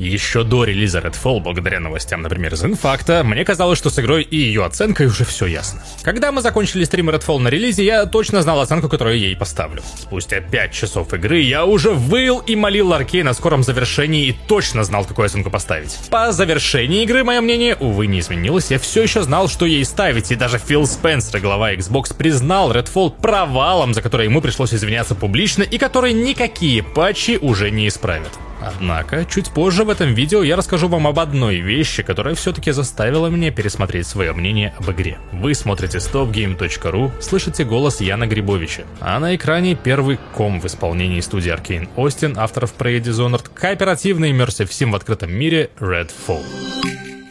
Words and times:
Еще 0.00 0.44
до 0.44 0.64
релиза 0.64 1.00
Redfall, 1.00 1.40
благодаря 1.40 1.78
новостям, 1.78 2.22
например, 2.22 2.54
из 2.54 2.64
инфакта, 2.64 3.22
мне 3.22 3.44
казалось, 3.44 3.78
что 3.78 3.90
с 3.90 3.98
игрой 3.98 4.22
и 4.22 4.34
ее 4.34 4.64
оценкой 4.64 5.08
уже 5.08 5.26
все 5.26 5.44
ясно. 5.44 5.82
Когда 6.02 6.32
мы 6.32 6.40
закончили 6.40 6.84
стрим 6.84 7.10
Redfall 7.10 7.38
на 7.38 7.48
релизе, 7.48 7.84
я 7.84 8.06
точно 8.06 8.40
знал 8.40 8.62
оценку, 8.62 8.88
которую 8.88 9.18
я 9.18 9.26
ей 9.26 9.36
поставлю. 9.36 9.82
Спустя 9.98 10.40
5 10.40 10.72
часов 10.72 11.12
игры 11.12 11.40
я 11.40 11.66
уже 11.66 11.90
выл 11.90 12.38
и 12.38 12.56
молил 12.56 12.94
Аркей 12.94 13.22
на 13.22 13.34
скором 13.34 13.62
завершении 13.62 14.28
и 14.28 14.36
точно 14.48 14.84
знал, 14.84 15.04
какую 15.04 15.26
оценку 15.26 15.50
поставить. 15.50 15.98
По 16.08 16.32
завершении 16.32 17.02
игры 17.02 17.22
мое 17.22 17.42
мнение, 17.42 17.76
увы, 17.76 18.06
не 18.06 18.20
изменилось, 18.20 18.70
я 18.70 18.78
все 18.78 19.02
еще 19.02 19.20
знал, 19.20 19.50
что 19.50 19.66
ей 19.66 19.84
ставить, 19.84 20.32
и 20.32 20.34
даже 20.34 20.56
Фил 20.56 20.86
Спенсер, 20.86 21.40
глава 21.40 21.74
Xbox, 21.74 22.16
признал 22.16 22.72
Redfall 22.72 23.20
провалом, 23.20 23.92
за 23.92 24.00
который 24.00 24.24
ему 24.24 24.40
пришлось 24.40 24.72
извиняться 24.72 25.14
публично 25.14 25.62
и 25.62 25.76
который 25.76 26.14
никакие 26.14 26.82
патчи 26.82 27.36
уже 27.38 27.70
не 27.70 27.86
исправят. 27.86 28.32
Однако, 28.60 29.24
чуть 29.24 29.50
позже 29.50 29.84
в 29.84 29.89
этом 29.90 30.14
видео 30.14 30.42
я 30.42 30.56
расскажу 30.56 30.88
вам 30.88 31.06
об 31.06 31.18
одной 31.18 31.56
вещи, 31.56 32.02
которая 32.02 32.34
все-таки 32.34 32.70
заставила 32.70 33.26
меня 33.26 33.50
пересмотреть 33.50 34.06
свое 34.06 34.32
мнение 34.32 34.74
об 34.78 34.90
игре. 34.90 35.18
Вы 35.32 35.54
смотрите 35.54 35.98
stopgame.ru, 35.98 37.12
слышите 37.20 37.64
голос 37.64 38.00
Яна 38.00 38.26
Грибовича, 38.26 38.84
а 39.00 39.18
на 39.18 39.36
экране 39.36 39.74
первый 39.74 40.18
ком 40.34 40.60
в 40.60 40.66
исполнении 40.66 41.20
студии 41.20 41.52
Arkane 41.52 41.88
Austin, 41.96 42.38
авторов 42.38 42.74
Prey 42.78 43.00
Dishonored, 43.00 43.50
кооперативный 43.52 44.32
Immersive 44.32 44.68
Sim 44.68 44.90
в 44.90 44.96
открытом 44.96 45.32
мире 45.32 45.70
Redfall. 45.78 46.44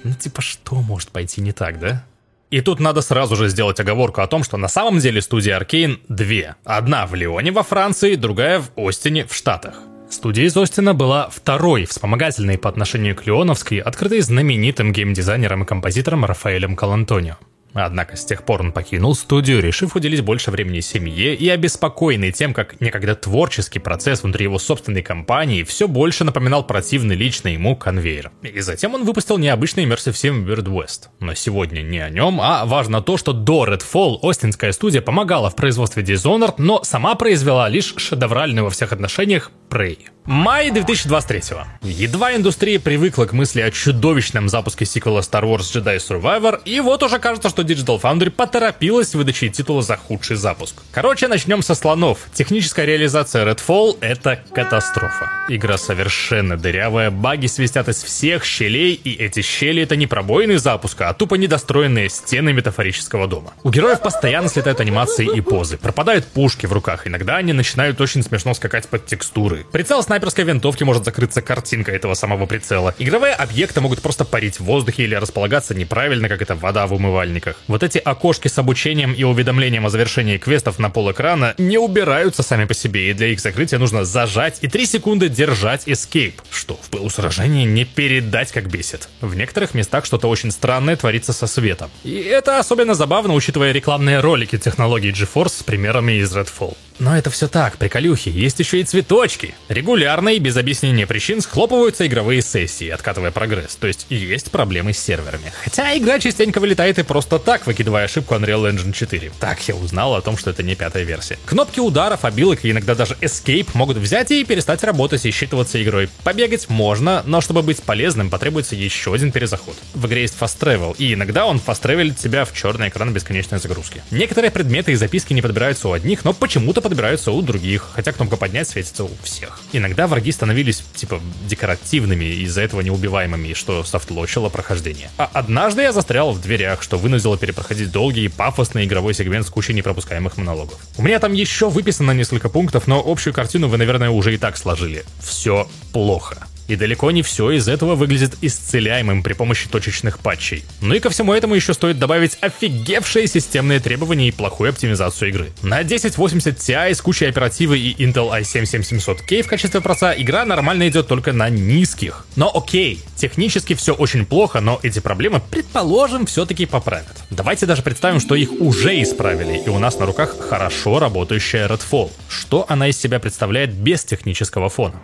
Ну 0.04 0.14
типа 0.14 0.42
что 0.42 0.76
может 0.76 1.10
пойти 1.10 1.42
не 1.42 1.52
так, 1.52 1.80
да? 1.80 2.06
И 2.52 2.62
тут 2.62 2.80
надо 2.80 3.02
сразу 3.02 3.36
же 3.36 3.48
сделать 3.48 3.80
оговорку 3.80 4.22
о 4.22 4.28
том, 4.28 4.44
что 4.44 4.58
на 4.58 4.68
самом 4.68 5.00
деле 5.00 5.22
студия 5.22 5.60
Arkane 5.60 6.00
две. 6.10 6.56
Одна 6.64 7.06
в 7.06 7.16
Лионе 7.16 7.52
во 7.52 7.64
Франции, 7.64 8.16
другая 8.16 8.60
в 8.60 8.72
Остине 8.76 9.26
в 9.26 9.34
Штатах. 9.36 9.76
Студия 10.10 10.46
из 10.46 10.58
Остина 10.58 10.96
была 10.96 11.30
второй 11.30 11.86
вспомогательной 11.86 12.58
по 12.58 12.68
отношению 12.68 13.16
к 13.16 13.28
Леоновской, 13.28 13.78
открытой 13.78 14.22
знаменитым 14.22 14.92
геймдизайнером 14.92 15.64
и 15.64 15.66
композитором 15.68 16.26
Рафаэлем 16.26 16.76
Калантонио. 16.76 17.38
Однако 17.74 18.18
с 18.18 18.26
тех 18.26 18.44
пор 18.44 18.62
он 18.62 18.72
покинул 18.72 19.16
студию, 19.16 19.62
решив 19.62 19.96
уделить 19.96 20.22
больше 20.22 20.52
времени 20.52 20.80
семье 20.80 21.36
и 21.36 21.50
обеспокоенный 21.50 22.32
тем, 22.32 22.54
как 22.54 22.82
некогда 22.82 23.16
творческий 23.16 23.80
процесс 23.80 24.24
внутри 24.24 24.44
его 24.44 24.60
собственной 24.60 25.02
компании 25.02 25.64
все 25.64 25.88
больше 25.88 26.24
напоминал 26.24 26.66
противный 26.66 27.16
лично 27.16 27.50
ему 27.50 27.76
конвейер. 27.76 28.32
И 28.42 28.60
затем 28.60 28.96
он 28.96 29.04
выпустил 29.04 29.38
необычный 29.38 29.86
Immersive 29.86 30.14
Sim 30.14 30.46
Weird 30.46 30.66
West. 30.66 31.10
Но 31.20 31.34
сегодня 31.34 31.82
не 31.82 32.00
о 32.00 32.10
нем, 32.10 32.40
а 32.42 32.66
важно 32.66 33.02
то, 33.02 33.18
что 33.18 33.34
до 33.34 33.66
Redfall 33.66 34.20
Остинская 34.22 34.72
студия 34.72 35.02
помогала 35.02 35.50
в 35.50 35.56
производстве 35.56 36.04
Dishonored, 36.04 36.56
но 36.58 36.84
сама 36.84 37.16
произвела 37.16 37.70
лишь 37.70 37.94
шедевральную 37.98 38.66
во 38.66 38.70
всех 38.70 38.92
отношениях 38.94 39.52
Prey. 39.70 40.00
Май 40.26 40.70
2023 40.70 41.42
Едва 41.82 42.36
индустрия 42.36 42.80
привыкла 42.80 43.26
к 43.26 43.34
мысли 43.34 43.62
о 43.62 43.72
чудовищном 43.72 44.48
запуске 44.48 44.86
сиквела 44.86 45.22
Star 45.22 45.44
Wars 45.44 45.62
Jedi 45.74 45.98
Survivor, 45.98 46.62
и 46.66 46.80
вот 46.82 47.02
уже 47.02 47.18
кажется, 47.18 47.50
что 47.50 47.64
Digital 47.64 48.00
Foundry 48.00 48.30
поторопилась 48.30 49.10
с 49.10 49.16
выдачей 49.16 49.50
титула 49.50 49.82
за 49.82 49.98
худший 49.98 50.36
запуск. 50.36 50.76
Короче, 50.92 51.28
начнем 51.28 51.64
со 51.64 51.74
слонов. 51.74 52.20
Техническая 52.34 52.86
реализация 52.86 53.46
Redfall— 53.46 53.98
это 54.02 54.44
катастрофа. 54.54 55.32
Игра 55.48 55.78
совершенно 55.78 56.58
дырявая, 56.58 57.10
баги 57.10 57.48
свистят 57.48 57.88
из 57.88 58.04
всех 58.04 58.44
щелей, 58.44 58.94
и 58.94 59.16
эти 59.16 59.42
щели— 59.42 59.82
это 59.84 59.96
не 59.96 60.06
пробоины 60.06 60.60
запуска, 60.60 61.10
а 61.10 61.14
тупо 61.14 61.36
недостроенные 61.36 62.10
стены 62.10 62.54
метафорического 62.54 63.28
дома. 63.28 63.54
У 63.64 63.72
героев 63.72 64.02
постоянно 64.02 64.50
слетают 64.50 64.80
анимации 64.80 65.28
и 65.28 65.42
позы, 65.42 65.78
пропадают 65.78 66.28
пушки 66.28 66.68
в 66.68 66.74
руках, 66.74 67.08
иногда 67.08 67.38
они 67.38 67.54
начинают 67.54 68.00
очень 68.00 68.22
смешно 68.22 68.54
скакать 68.54 68.88
под 68.88 69.08
текстуры. 69.08 69.66
Прицел 69.72 70.04
снайперской 70.10 70.44
винтовки 70.44 70.84
может 70.84 71.06
закрыться 71.06 71.44
картинка 71.44 71.92
этого 71.92 72.16
самого 72.16 72.48
прицела. 72.48 72.96
Игровые 72.98 73.36
объекты 73.36 73.80
могут 73.80 74.02
просто 74.02 74.26
парить 74.26 74.60
в 74.60 74.64
воздухе 74.64 75.04
или 75.04 75.14
располагаться 75.14 75.76
неправильно, 75.76 76.28
как 76.28 76.42
это 76.42 76.56
вода 76.56 76.88
в 76.88 76.94
умывальниках. 76.96 77.58
Вот 77.68 77.84
эти 77.84 78.00
окошки 78.00 78.48
с 78.48 78.58
обучением 78.58 79.14
и 79.14 79.24
уведомлением 79.24 79.86
о 79.86 79.92
завершении 79.92 80.40
квестов 80.40 80.80
на 80.80 80.90
пол 80.90 81.12
экрана 81.12 81.54
не 81.60 81.78
убираются 81.78 82.42
сами 82.42 82.66
по 82.66 82.74
себе, 82.74 83.12
и 83.12 83.14
для 83.14 83.28
их 83.28 83.40
закрытия 83.40 83.78
нужно 83.78 84.04
зажать 84.04 84.58
и 84.62 84.68
3 84.68 84.88
секунды 84.88 85.30
держать 85.30 85.88
Escape, 85.88 86.42
что 86.50 86.74
в 86.74 86.90
пылу 86.90 87.12
сражения 87.12 87.66
не 87.66 87.86
передать 87.86 88.52
как 88.52 88.68
бесит. 88.68 89.10
В 89.22 89.36
некоторых 89.36 89.76
местах 89.76 90.06
что-то 90.06 90.28
очень 90.28 90.50
странное 90.50 90.96
творится 90.96 91.34
со 91.34 91.46
светом. 91.46 91.92
И 92.04 92.16
это 92.16 92.58
особенно 92.58 92.96
забавно, 92.96 93.36
учитывая 93.36 93.74
рекламные 93.74 94.22
ролики 94.22 94.58
технологии 94.58 95.14
GeForce 95.14 95.60
с 95.60 95.64
примерами 95.64 96.14
из 96.14 96.36
Redfall. 96.36 96.76
Но 97.00 97.18
это 97.18 97.30
все 97.30 97.48
так, 97.48 97.78
приколюхи, 97.78 98.30
есть 98.30 98.60
еще 98.60 98.82
и 98.82 98.84
цветочки. 98.84 99.56
Регулярно 99.70 100.30
и 100.30 100.40
без 100.40 100.58
объяснения 100.58 101.08
причин 101.08 101.40
схлопываются 101.40 102.06
игровые 102.06 102.42
сессии, 102.42 102.90
откатывая 102.90 103.32
прогресс, 103.32 103.76
то 103.76 103.88
есть 103.88 104.06
есть 104.10 104.52
проблемы 104.52 104.92
с 104.92 105.00
серверами. 105.00 105.54
Хотя 105.64 105.98
игра 105.98 106.20
частенько 106.20 106.60
вылетает 106.60 107.00
и 107.00 107.04
просто 107.04 107.40
так, 107.40 107.66
выкидывая 107.66 108.04
ошибку 108.04 108.36
Unreal 108.36 108.70
Engine 108.70 108.92
4. 108.92 109.32
Так 109.40 109.66
я 109.68 109.76
узнал 109.76 110.16
о 110.16 110.22
том, 110.22 110.38
что 110.38 110.50
это 110.50 110.62
не 110.62 110.76
пятая 110.76 111.04
версия. 111.04 111.38
Кнопки 111.46 111.80
ударов, 111.80 112.26
обилок 112.26 112.66
и 112.66 112.72
иногда 112.72 112.96
даже 112.96 113.16
Escape 113.22 113.70
могут 113.76 113.98
взять 113.98 114.32
и 114.32 114.44
перестать 114.44 114.84
работать 114.84 115.26
и 115.26 115.32
считываться 115.32 115.82
игрой. 115.82 116.10
Побегать 116.24 116.70
можно, 116.70 117.24
но 117.26 117.40
чтобы 117.40 117.62
быть 117.62 117.82
полезным, 117.82 118.30
потребуется 118.30 118.76
еще 118.76 119.14
один 119.14 119.32
перезаход. 119.32 119.78
В 119.94 120.06
игре 120.08 120.24
есть 120.24 120.36
Fast 120.40 120.60
Travel, 120.60 120.96
и 120.98 121.14
иногда 121.14 121.46
он 121.46 121.60
фаст 121.60 121.84
тебя 121.84 122.44
в 122.44 122.54
черный 122.54 122.90
экран 122.90 123.14
бесконечной 123.14 123.60
загрузки. 123.60 124.04
Некоторые 124.12 124.52
предметы 124.52 124.92
и 124.92 124.96
записки 124.96 125.32
не 125.32 125.42
подбираются 125.42 125.88
у 125.88 125.94
одних, 125.94 126.26
но 126.26 126.34
почему-то 126.34 126.82
подбираются 126.90 127.32
у 127.32 127.42
других, 127.42 127.90
хотя 127.94 128.12
кнопка 128.12 128.36
поднять 128.36 128.68
светится 128.68 129.04
у 129.04 129.12
всех. 129.24 129.62
Иногда 129.74 130.08
враги 130.08 130.32
становились, 130.32 130.84
типа, 130.96 131.22
декоративными 131.48 132.26
из-за 132.26 132.62
этого 132.62 132.82
неубиваемыми, 132.82 133.54
что 133.54 133.84
софтлочило 133.84 134.50
прохождение. 134.50 135.12
А 135.18 135.30
однажды 135.32 135.84
я 135.84 135.94
застрял 135.94 136.32
в 136.32 136.42
дверях, 136.42 136.82
что 136.82 136.98
вынудило 136.98 137.38
перепроходить 137.38 137.92
долгий 137.92 138.26
и 138.26 138.28
пафосный 138.28 138.86
игровой 138.86 139.14
сегмент 139.14 139.46
с 139.46 139.50
кучей 139.50 139.74
непропускаемых 139.74 140.38
монологов. 140.38 140.80
У 140.98 141.04
меня 141.04 141.20
там 141.20 141.34
еще 141.34 141.70
выписано 141.70 142.12
несколько 142.12 142.50
пунктов, 142.50 142.88
но 142.88 143.04
общую 143.06 143.34
картину 143.34 143.68
вы, 143.68 143.78
наверное, 143.78 144.10
уже 144.10 144.34
и 144.34 144.38
так 144.38 144.58
сложили. 144.58 145.06
Все 145.22 145.68
плохо. 145.94 146.49
И 146.70 146.76
далеко 146.76 147.10
не 147.10 147.24
все 147.24 147.50
из 147.50 147.68
этого 147.68 147.96
выглядит 147.96 148.38
исцеляемым 148.42 149.24
при 149.24 149.34
помощи 149.34 149.68
точечных 149.68 150.20
патчей. 150.20 150.64
Ну 150.82 150.94
и 150.94 151.00
ко 151.00 151.10
всему 151.10 151.34
этому 151.34 151.56
еще 151.56 151.74
стоит 151.74 151.98
добавить 151.98 152.38
офигевшие 152.42 153.28
системные 153.28 153.80
требования 153.80 154.28
и 154.28 154.32
плохую 154.32 154.70
оптимизацию 154.70 155.30
игры. 155.30 155.50
На 155.64 155.80
1080 155.80 156.58
Ti 156.58 156.94
с 156.94 157.02
кучей 157.02 157.26
оперативы 157.26 157.80
и 157.80 157.96
Intel 157.96 158.30
i7-7700K 158.40 159.42
в 159.42 159.48
качестве 159.48 159.82
проца 159.82 160.14
игра 160.14 160.46
нормально 160.46 160.88
идет 160.88 161.08
только 161.08 161.34
на 161.34 161.50
низких. 161.50 162.28
Но 162.36 162.56
окей, 162.56 163.02
технически 163.16 163.74
все 163.74 163.96
очень 163.96 164.28
плохо, 164.28 164.62
но 164.62 164.80
эти 164.84 165.00
проблемы, 165.00 165.42
предположим, 165.50 166.28
все-таки 166.28 166.68
поправят. 166.68 167.18
Давайте 167.32 167.66
даже 167.66 167.82
представим, 167.82 168.20
что 168.20 168.36
их 168.36 168.52
уже 168.62 169.02
исправили, 169.02 169.58
и 169.58 169.70
у 169.70 169.80
нас 169.80 169.98
на 169.98 170.06
руках 170.06 170.38
хорошо 170.40 171.00
работающая 171.00 171.68
Redfall. 171.68 172.12
Что 172.30 172.68
она 172.70 172.90
из 172.90 172.98
себя 173.00 173.20
представляет 173.20 173.74
без 173.74 174.06
технического 174.06 174.70
фона? 174.70 175.02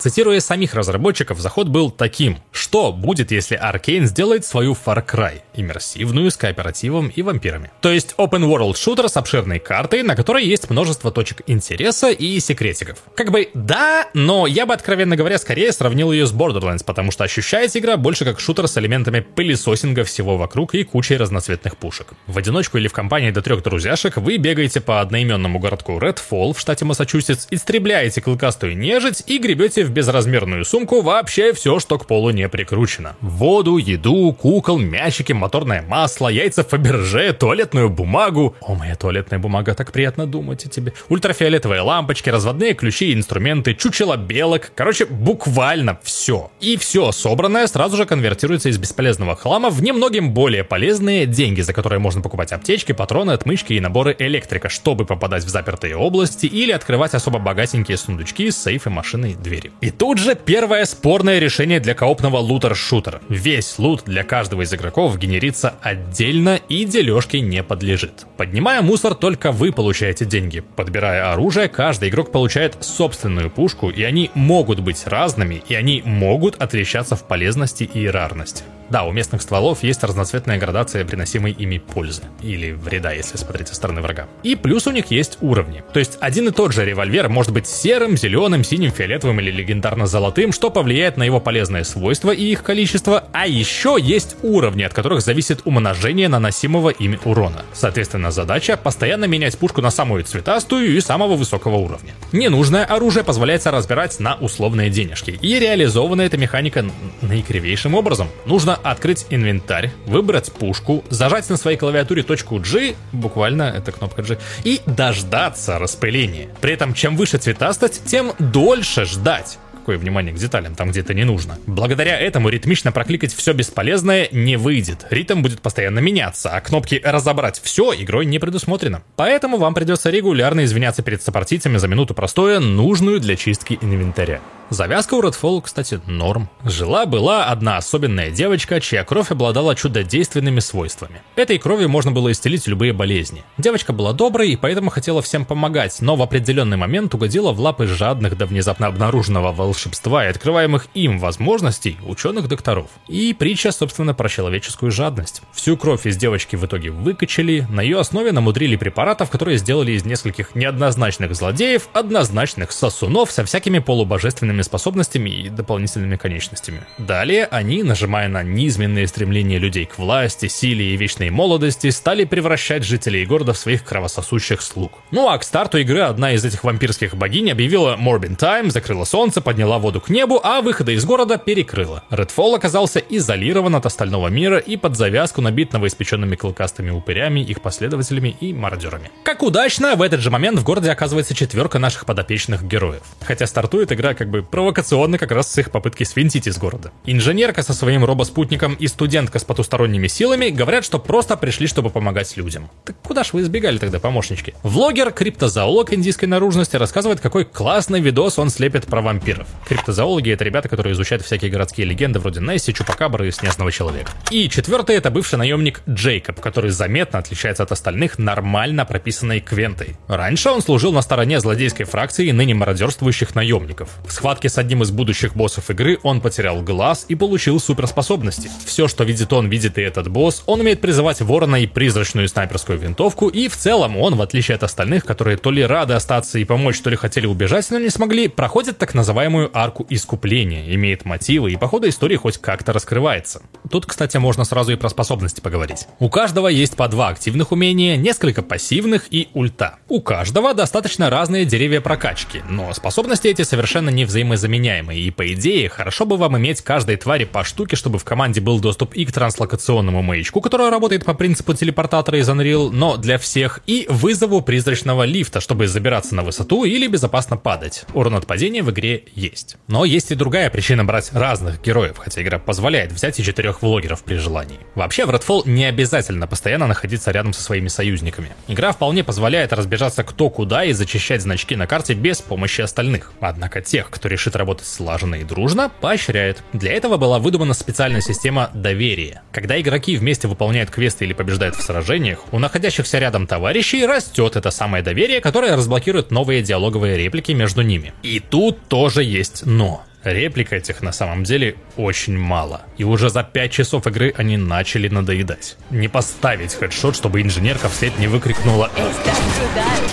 Цитируя 0.00 0.40
самих 0.40 0.72
разработчиков, 0.72 1.38
заход 1.40 1.68
был 1.68 1.90
таким. 1.90 2.38
Что 2.52 2.90
будет, 2.90 3.32
если 3.32 3.60
Arkane 3.60 4.06
сделает 4.06 4.46
свою 4.46 4.72
Far 4.72 5.06
Cry, 5.06 5.42
иммерсивную, 5.54 6.30
с 6.30 6.38
кооперативом 6.38 7.08
и 7.08 7.20
вампирами? 7.20 7.70
То 7.82 7.92
есть 7.92 8.14
open 8.16 8.48
world 8.48 8.78
шутер 8.78 9.10
с 9.10 9.18
обширной 9.18 9.58
картой, 9.58 10.02
на 10.02 10.16
которой 10.16 10.46
есть 10.46 10.70
множество 10.70 11.10
точек 11.10 11.42
интереса 11.46 12.08
и 12.08 12.40
секретиков. 12.40 12.96
Как 13.14 13.30
бы 13.30 13.50
да, 13.52 14.08
но 14.14 14.46
я 14.46 14.64
бы, 14.64 14.72
откровенно 14.72 15.16
говоря, 15.16 15.36
скорее 15.36 15.70
сравнил 15.70 16.12
ее 16.12 16.26
с 16.26 16.32
Borderlands, 16.32 16.82
потому 16.82 17.10
что 17.10 17.24
ощущается 17.24 17.78
игра 17.78 17.98
больше 17.98 18.24
как 18.24 18.40
шутер 18.40 18.68
с 18.68 18.78
элементами 18.78 19.20
пылесосинга 19.20 20.04
всего 20.04 20.38
вокруг 20.38 20.74
и 20.74 20.82
кучей 20.82 21.18
разноцветных 21.18 21.76
пушек. 21.76 22.06
В 22.26 22.38
одиночку 22.38 22.78
или 22.78 22.88
в 22.88 22.94
компании 22.94 23.32
до 23.32 23.42
трех 23.42 23.62
друзьяшек 23.62 24.16
вы 24.16 24.38
бегаете 24.38 24.80
по 24.80 25.02
одноименному 25.02 25.58
городку 25.58 25.98
Redfall 25.98 26.54
в 26.54 26.58
штате 26.58 26.86
Массачусетс, 26.86 27.48
истребляете 27.50 28.22
клыкастую 28.22 28.78
нежить 28.78 29.24
и 29.26 29.36
гребете 29.36 29.84
в 29.84 29.89
безразмерную 29.90 30.64
сумку 30.64 31.02
вообще 31.02 31.52
все, 31.52 31.78
что 31.78 31.98
к 31.98 32.06
полу 32.06 32.30
не 32.30 32.48
прикручено. 32.48 33.16
Воду, 33.20 33.76
еду, 33.76 34.32
кукол, 34.32 34.78
мячики, 34.78 35.32
моторное 35.32 35.82
масло, 35.82 36.28
яйца 36.28 36.64
Фаберже, 36.64 37.32
туалетную 37.32 37.90
бумагу. 37.90 38.56
О, 38.60 38.74
моя 38.74 38.96
туалетная 38.96 39.38
бумага, 39.38 39.74
так 39.74 39.92
приятно 39.92 40.26
думать 40.26 40.64
о 40.64 40.68
тебе. 40.68 40.92
Ультрафиолетовые 41.08 41.80
лампочки, 41.80 42.30
разводные 42.30 42.74
ключи 42.74 43.12
инструменты, 43.12 43.74
чучело 43.74 44.16
белок. 44.16 44.72
Короче, 44.74 45.06
буквально 45.06 45.98
все. 46.02 46.50
И 46.60 46.76
все 46.76 47.12
собранное 47.12 47.66
сразу 47.66 47.96
же 47.96 48.06
конвертируется 48.06 48.68
из 48.68 48.78
бесполезного 48.78 49.36
хлама 49.36 49.70
в 49.70 49.82
немногим 49.82 50.32
более 50.32 50.64
полезные 50.64 51.26
деньги, 51.26 51.60
за 51.60 51.72
которые 51.72 51.98
можно 51.98 52.22
покупать 52.22 52.52
аптечки, 52.52 52.92
патроны, 52.92 53.32
отмычки 53.32 53.72
и 53.72 53.80
наборы 53.80 54.14
электрика, 54.18 54.68
чтобы 54.68 55.04
попадать 55.04 55.44
в 55.44 55.48
запертые 55.48 55.96
области 55.96 56.46
или 56.46 56.72
открывать 56.72 57.14
особо 57.14 57.38
богатенькие 57.38 57.96
сундучки, 57.96 58.50
сейфы, 58.50 58.90
машины 58.90 59.34
двери. 59.34 59.72
И 59.80 59.90
тут 59.90 60.18
же 60.18 60.34
первое 60.34 60.84
спорное 60.84 61.38
решение 61.38 61.80
для 61.80 61.94
коопного 61.94 62.36
лутер-шутера. 62.36 63.22
Весь 63.28 63.78
лут 63.78 64.02
для 64.04 64.24
каждого 64.24 64.62
из 64.62 64.74
игроков 64.74 65.16
генерится 65.18 65.74
отдельно 65.80 66.60
и 66.68 66.84
дележке 66.84 67.40
не 67.40 67.62
подлежит. 67.62 68.26
Поднимая 68.36 68.82
мусор, 68.82 69.14
только 69.14 69.52
вы 69.52 69.72
получаете 69.72 70.26
деньги. 70.26 70.60
Подбирая 70.60 71.32
оружие, 71.32 71.68
каждый 71.68 72.10
игрок 72.10 72.30
получает 72.30 72.76
собственную 72.80 73.50
пушку, 73.50 73.88
и 73.88 74.02
они 74.02 74.30
могут 74.34 74.80
быть 74.80 75.06
разными, 75.06 75.62
и 75.66 75.74
они 75.74 76.02
могут 76.04 76.60
отличаться 76.60 77.16
в 77.16 77.26
полезности 77.26 77.84
и 77.84 78.06
рарности. 78.06 78.64
Да, 78.90 79.04
у 79.04 79.12
местных 79.12 79.40
стволов 79.40 79.84
есть 79.84 80.02
разноцветная 80.02 80.58
градация 80.58 81.04
приносимой 81.04 81.52
ими 81.52 81.78
пользы. 81.78 82.22
Или 82.42 82.72
вреда, 82.72 83.12
если 83.12 83.36
смотреть 83.36 83.68
со 83.68 83.76
стороны 83.76 84.00
врага. 84.00 84.26
И 84.42 84.56
плюс 84.56 84.88
у 84.88 84.90
них 84.90 85.12
есть 85.12 85.38
уровни. 85.40 85.84
То 85.92 86.00
есть 86.00 86.18
один 86.20 86.48
и 86.48 86.50
тот 86.50 86.72
же 86.72 86.84
револьвер 86.84 87.28
может 87.28 87.52
быть 87.52 87.68
серым, 87.68 88.16
зеленым, 88.16 88.64
синим, 88.64 88.90
фиолетовым 88.90 89.38
или 89.38 89.52
легендарно-золотым, 89.52 90.52
что 90.52 90.70
повлияет 90.70 91.16
на 91.16 91.22
его 91.22 91.38
полезные 91.40 91.84
свойства 91.84 92.32
и 92.32 92.44
их 92.44 92.64
количество. 92.64 93.24
А 93.32 93.46
еще 93.46 93.96
есть 94.00 94.36
уровни, 94.42 94.82
от 94.82 94.92
которых 94.92 95.20
зависит 95.20 95.60
умножение 95.64 96.28
наносимого 96.28 96.90
ими 96.90 97.18
урона. 97.24 97.64
Соответственно, 97.72 98.32
задача 98.32 98.76
постоянно 98.76 99.26
менять 99.26 99.56
пушку 99.56 99.82
на 99.82 99.90
самую 99.90 100.24
цветастую 100.24 100.96
и 100.96 101.00
самого 101.00 101.36
высокого 101.36 101.76
уровня. 101.76 102.12
Ненужное 102.32 102.84
оружие 102.84 103.22
позволяется 103.22 103.70
разбирать 103.70 104.18
на 104.18 104.34
условные 104.34 104.90
денежки. 104.90 105.38
И 105.40 105.60
реализована 105.60 106.22
эта 106.22 106.36
механика 106.36 106.84
наикривейшим 107.22 107.94
образом. 107.94 108.28
Нужно 108.46 108.79
открыть 108.82 109.26
инвентарь, 109.30 109.90
выбрать 110.06 110.52
пушку, 110.52 111.04
зажать 111.10 111.48
на 111.50 111.56
своей 111.56 111.76
клавиатуре 111.76 112.22
точку 112.22 112.58
G, 112.58 112.94
буквально 113.12 113.62
это 113.62 113.92
кнопка 113.92 114.22
G, 114.22 114.38
и 114.64 114.80
дождаться 114.86 115.78
распыления. 115.78 116.48
При 116.60 116.72
этом 116.72 116.94
чем 116.94 117.16
выше 117.16 117.38
цветастость, 117.38 118.04
тем 118.04 118.32
дольше 118.38 119.04
ждать 119.04 119.58
какое 119.90 119.98
внимание 119.98 120.32
к 120.32 120.36
деталям 120.36 120.76
там 120.76 120.90
где-то 120.90 121.14
не 121.14 121.24
нужно. 121.24 121.58
Благодаря 121.66 122.16
этому 122.16 122.48
ритмично 122.48 122.92
прокликать 122.92 123.34
все 123.34 123.52
бесполезное 123.52 124.28
не 124.30 124.56
выйдет. 124.56 125.06
Ритм 125.10 125.42
будет 125.42 125.60
постоянно 125.62 125.98
меняться, 125.98 126.50
а 126.50 126.60
кнопки 126.60 127.00
«разобрать 127.02 127.60
все» 127.60 127.92
игрой 127.94 128.26
не 128.26 128.38
предусмотрено. 128.38 129.02
Поэтому 129.16 129.56
вам 129.56 129.74
придется 129.74 130.10
регулярно 130.10 130.64
извиняться 130.64 131.02
перед 131.02 131.22
сопартийцами 131.22 131.78
за 131.78 131.88
минуту 131.88 132.14
простое, 132.14 132.60
нужную 132.60 133.18
для 133.18 133.34
чистки 133.34 133.78
инвентаря. 133.80 134.40
Завязка 134.70 135.14
у 135.14 135.22
Redfall, 135.22 135.62
кстати, 135.62 136.00
норм. 136.06 136.48
Жила-была 136.64 137.46
одна 137.46 137.76
особенная 137.76 138.30
девочка, 138.30 138.80
чья 138.80 139.02
кровь 139.02 139.32
обладала 139.32 139.74
чудодейственными 139.74 140.60
свойствами. 140.60 141.22
Этой 141.34 141.58
кровью 141.58 141.88
можно 141.88 142.12
было 142.12 142.30
исцелить 142.30 142.68
любые 142.68 142.92
болезни. 142.92 143.42
Девочка 143.58 143.92
была 143.92 144.12
доброй 144.12 144.50
и 144.50 144.56
поэтому 144.56 144.90
хотела 144.90 145.22
всем 145.22 145.44
помогать, 145.44 145.96
но 146.00 146.14
в 146.14 146.22
определенный 146.22 146.76
момент 146.76 147.12
угодила 147.12 147.50
в 147.50 147.58
лапы 147.58 147.88
жадных 147.88 148.38
до 148.38 148.46
внезапно 148.46 148.86
обнаруженного 148.86 149.50
волшебства 149.50 150.24
и 150.24 150.28
открываемых 150.28 150.86
им 150.94 151.18
возможностей 151.18 151.98
ученых-докторов. 152.06 152.90
И 153.08 153.34
притча, 153.34 153.72
собственно, 153.72 154.14
про 154.14 154.28
человеческую 154.28 154.92
жадность. 154.92 155.42
Всю 155.52 155.76
кровь 155.76 156.06
из 156.06 156.16
девочки 156.16 156.54
в 156.54 156.64
итоге 156.64 156.92
выкачали, 156.92 157.66
на 157.68 157.80
ее 157.82 157.98
основе 157.98 158.30
намудрили 158.30 158.76
препаратов, 158.76 159.30
которые 159.30 159.58
сделали 159.58 159.90
из 159.90 160.04
нескольких 160.04 160.54
неоднозначных 160.54 161.34
злодеев 161.34 161.88
однозначных 161.92 162.70
сосунов 162.70 163.32
со 163.32 163.44
всякими 163.44 163.80
полубожественными 163.80 164.59
дополнительными 164.60 164.62
способностями 164.62 165.30
и 165.30 165.48
дополнительными 165.48 166.16
конечностями. 166.16 166.82
Далее 166.98 167.46
они, 167.50 167.82
нажимая 167.82 168.28
на 168.28 168.42
низменные 168.42 169.06
стремления 169.06 169.58
людей 169.58 169.86
к 169.86 169.98
власти, 169.98 170.48
силе 170.48 170.94
и 170.94 170.96
вечной 170.96 171.30
молодости, 171.30 171.90
стали 171.90 172.24
превращать 172.24 172.84
жителей 172.84 173.26
города 173.26 173.52
в 173.52 173.58
своих 173.58 173.84
кровососущих 173.84 174.62
слуг. 174.62 174.92
Ну 175.10 175.28
а 175.28 175.38
к 175.38 175.44
старту 175.44 175.78
игры 175.78 176.00
одна 176.00 176.32
из 176.32 176.44
этих 176.44 176.64
вампирских 176.64 177.14
богинь 177.16 177.50
объявила 177.50 177.96
Morbin 177.96 178.36
Time, 178.36 178.70
закрыла 178.70 179.04
солнце, 179.04 179.40
подняла 179.40 179.78
воду 179.78 180.00
к 180.00 180.10
небу, 180.10 180.40
а 180.42 180.60
выходы 180.60 180.94
из 180.94 181.04
города 181.04 181.38
перекрыла. 181.38 182.04
Redfall 182.10 182.56
оказался 182.56 183.00
изолирован 183.00 183.74
от 183.74 183.86
остального 183.86 184.28
мира 184.28 184.58
и 184.58 184.76
под 184.76 184.96
завязку 184.96 185.40
набит 185.40 185.72
новоиспеченными 185.72 186.36
клыкастыми 186.36 186.90
упырями, 186.90 187.40
их 187.40 187.60
последователями 187.60 188.36
и 188.40 188.52
мародерами. 188.52 189.10
Как 189.24 189.42
удачно, 189.42 189.96
в 189.96 190.02
этот 190.02 190.20
же 190.20 190.30
момент 190.30 190.58
в 190.58 190.64
городе 190.64 190.90
оказывается 190.90 191.34
четверка 191.34 191.78
наших 191.78 192.06
подопечных 192.06 192.62
героев. 192.62 193.02
Хотя 193.20 193.46
стартует 193.46 193.92
игра 193.92 194.14
как 194.14 194.28
бы 194.28 194.42
провокационно 194.50 195.18
как 195.18 195.32
раз 195.32 195.52
с 195.52 195.58
их 195.58 195.70
попытки 195.70 196.04
свинтить 196.04 196.46
из 196.46 196.58
города. 196.58 196.92
Инженерка 197.04 197.62
со 197.62 197.72
своим 197.72 198.04
робоспутником 198.04 198.74
и 198.74 198.86
студентка 198.86 199.38
с 199.38 199.44
потусторонними 199.44 200.06
силами 200.06 200.48
говорят, 200.48 200.84
что 200.84 200.98
просто 200.98 201.36
пришли, 201.36 201.66
чтобы 201.66 201.90
помогать 201.90 202.36
людям. 202.36 202.70
Так 202.84 202.96
куда 203.02 203.24
ж 203.24 203.32
вы 203.32 203.42
избегали 203.42 203.78
тогда, 203.78 203.98
помощнички? 203.98 204.54
Влогер, 204.62 205.12
криптозоолог 205.12 205.92
индийской 205.92 206.28
наружности, 206.28 206.76
рассказывает, 206.76 207.20
какой 207.20 207.44
классный 207.44 208.00
видос 208.00 208.38
он 208.38 208.50
слепит 208.50 208.86
про 208.86 209.00
вампиров. 209.00 209.46
Криптозоологи— 209.68 210.30
это 210.32 210.44
ребята, 210.44 210.68
которые 210.68 210.92
изучают 210.94 211.24
всякие 211.24 211.50
городские 211.50 211.86
легенды 211.86 212.18
вроде 212.18 212.40
Несси, 212.40 212.72
Чупакабры 212.72 213.28
и 213.28 213.30
Снежного 213.30 213.70
Человека. 213.72 214.10
И 214.30 214.48
четвертый— 214.48 214.96
это 214.96 215.10
бывший 215.10 215.36
наемник 215.36 215.82
Джейкоб, 215.88 216.40
который 216.40 216.70
заметно 216.70 217.18
отличается 217.18 217.62
от 217.62 217.72
остальных 217.72 218.18
нормально 218.18 218.84
прописанной 218.84 219.40
Квентой. 219.40 219.96
Раньше 220.08 220.50
он 220.50 220.62
служил 220.62 220.92
на 220.92 221.02
стороне 221.02 221.40
злодейской 221.40 221.86
фракции 221.86 222.30
ныне 222.30 222.54
мародерствующих 222.54 223.34
наемников. 223.34 223.90
В 224.06 224.12
схватке 224.12 224.39
схватке 224.40 224.48
с 224.48 224.58
одним 224.58 224.82
из 224.82 224.90
будущих 224.90 225.36
боссов 225.36 225.70
игры 225.70 225.98
он 226.02 226.20
потерял 226.20 226.62
глаз 226.62 227.04
и 227.08 227.14
получил 227.14 227.60
суперспособности. 227.60 228.50
Все, 228.64 228.88
что 228.88 229.04
видит 229.04 229.32
он, 229.32 229.48
видит 229.48 229.76
и 229.76 229.82
этот 229.82 230.08
босс. 230.08 230.42
Он 230.46 230.60
умеет 230.60 230.80
призывать 230.80 231.20
ворона 231.20 231.56
и 231.56 231.66
призрачную 231.66 232.26
снайперскую 232.28 232.78
винтовку, 232.78 233.28
и 233.28 233.48
в 233.48 233.56
целом 233.56 233.98
он, 233.98 234.14
в 234.14 234.22
отличие 234.22 234.54
от 234.54 234.62
остальных, 234.62 235.04
которые 235.04 235.36
то 235.36 235.50
ли 235.50 235.62
рады 235.62 235.94
остаться 235.94 236.38
и 236.38 236.44
помочь, 236.44 236.80
то 236.80 236.90
ли 236.90 236.96
хотели 236.96 237.26
убежать, 237.26 237.70
но 237.70 237.78
не 237.78 237.90
смогли, 237.90 238.28
проходит 238.28 238.78
так 238.78 238.94
называемую 238.94 239.50
арку 239.52 239.86
искупления, 239.90 240.74
имеет 240.74 241.04
мотивы 241.04 241.52
и 241.52 241.56
по 241.56 241.68
ходу 241.68 241.88
истории 241.88 242.16
хоть 242.16 242.38
как-то 242.38 242.72
раскрывается. 242.72 243.42
Тут, 243.70 243.84
кстати, 243.84 244.16
можно 244.16 244.44
сразу 244.44 244.72
и 244.72 244.76
про 244.76 244.88
способности 244.88 245.40
поговорить. 245.42 245.86
У 245.98 246.08
каждого 246.08 246.48
есть 246.48 246.76
по 246.76 246.88
два 246.88 247.08
активных 247.08 247.52
умения, 247.52 247.96
несколько 247.96 248.42
пассивных 248.42 249.06
и 249.10 249.28
ульта. 249.34 249.76
У 249.88 250.00
каждого 250.00 250.54
достаточно 250.54 251.10
разные 251.10 251.44
деревья 251.44 251.80
прокачки, 251.80 252.42
но 252.48 252.72
способности 252.72 253.28
эти 253.28 253.42
совершенно 253.42 253.90
не 253.90 254.06
взаимодействуют 254.06 254.29
взаимозаменяемые, 254.30 255.00
и 255.00 255.10
по 255.10 255.32
идее, 255.32 255.68
хорошо 255.68 256.06
бы 256.06 256.16
вам 256.16 256.38
иметь 256.38 256.62
каждой 256.62 256.96
твари 256.96 257.24
по 257.24 257.44
штуке, 257.44 257.76
чтобы 257.76 257.98
в 257.98 258.04
команде 258.04 258.40
был 258.40 258.60
доступ 258.60 258.94
и 258.94 259.04
к 259.04 259.12
транслокационному 259.12 260.02
маячку, 260.02 260.40
который 260.40 260.70
работает 260.70 261.04
по 261.04 261.14
принципу 261.14 261.54
телепортатора 261.54 262.18
из 262.18 262.28
Unreal, 262.28 262.70
но 262.70 262.96
для 262.96 263.18
всех, 263.18 263.60
и 263.66 263.86
вызову 263.88 264.40
призрачного 264.42 265.04
лифта, 265.04 265.40
чтобы 265.40 265.66
забираться 265.66 266.14
на 266.14 266.22
высоту 266.22 266.64
или 266.64 266.86
безопасно 266.86 267.36
падать. 267.36 267.84
Урон 267.94 268.14
от 268.14 268.26
падения 268.26 268.62
в 268.62 268.70
игре 268.70 269.04
есть. 269.14 269.56
Но 269.66 269.84
есть 269.84 270.10
и 270.10 270.14
другая 270.14 270.50
причина 270.50 270.84
брать 270.84 271.12
разных 271.12 271.62
героев, 271.62 271.96
хотя 271.98 272.22
игра 272.22 272.38
позволяет 272.38 272.92
взять 272.92 273.18
и 273.18 273.24
четырех 273.24 273.62
влогеров 273.62 274.02
при 274.02 274.16
желании. 274.16 274.58
Вообще 274.74 275.06
в 275.06 275.10
Redfall 275.10 275.42
не 275.48 275.64
обязательно 275.64 276.26
постоянно 276.26 276.66
находиться 276.66 277.10
рядом 277.10 277.32
со 277.32 277.42
своими 277.42 277.68
союзниками. 277.68 278.30
Игра 278.48 278.72
вполне 278.72 279.04
позволяет 279.04 279.52
разбежаться 279.52 280.04
кто 280.04 280.30
куда 280.30 280.64
и 280.64 280.72
зачищать 280.72 281.22
значки 281.22 281.56
на 281.56 281.66
карте 281.66 281.94
без 281.94 282.20
помощи 282.20 282.60
остальных. 282.60 283.12
Однако 283.20 283.60
тех, 283.60 283.90
кто 283.90 284.08
решит 284.10 284.36
работать 284.36 284.66
слаженно 284.66 285.14
и 285.16 285.24
дружно, 285.24 285.70
поощряет. 285.80 286.42
Для 286.52 286.72
этого 286.72 286.96
была 286.96 287.18
выдумана 287.18 287.54
специальная 287.54 288.00
система 288.00 288.50
доверия. 288.52 289.22
Когда 289.32 289.60
игроки 289.60 289.96
вместе 289.96 290.28
выполняют 290.28 290.70
квесты 290.70 291.04
или 291.04 291.12
побеждают 291.12 291.56
в 291.56 291.62
сражениях, 291.62 292.20
у 292.32 292.38
находящихся 292.38 292.98
рядом 292.98 293.26
товарищей 293.26 293.86
растет 293.86 294.36
это 294.36 294.50
самое 294.50 294.82
доверие, 294.82 295.20
которое 295.20 295.56
разблокирует 295.56 296.10
новые 296.10 296.42
диалоговые 296.42 296.98
реплики 296.98 297.32
между 297.32 297.62
ними. 297.62 297.92
И 298.02 298.20
тут 298.20 298.66
тоже 298.68 299.02
есть 299.02 299.46
но. 299.46 299.84
Реплик 300.04 300.52
этих 300.52 300.80
на 300.80 300.92
самом 300.92 301.24
деле 301.24 301.56
очень 301.76 302.16
мало. 302.16 302.62
И 302.78 302.84
уже 302.84 303.10
за 303.10 303.22
5 303.22 303.50
часов 303.52 303.86
игры 303.86 304.14
они 304.16 304.38
начали 304.38 304.88
надоедать. 304.88 305.56
Не 305.70 305.88
поставить 305.88 306.54
хедшот, 306.54 306.96
чтобы 306.96 307.20
инженерка 307.20 307.68
вслед 307.68 307.98
не 307.98 308.06
выкрикнула 308.06 308.70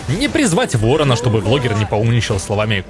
Не 0.08 0.30
призвать 0.30 0.76
ворона, 0.76 1.16
чтобы 1.18 1.42
блогер 1.42 1.76
не 1.76 1.86
поумничал 1.86 2.40
словами 2.40 2.86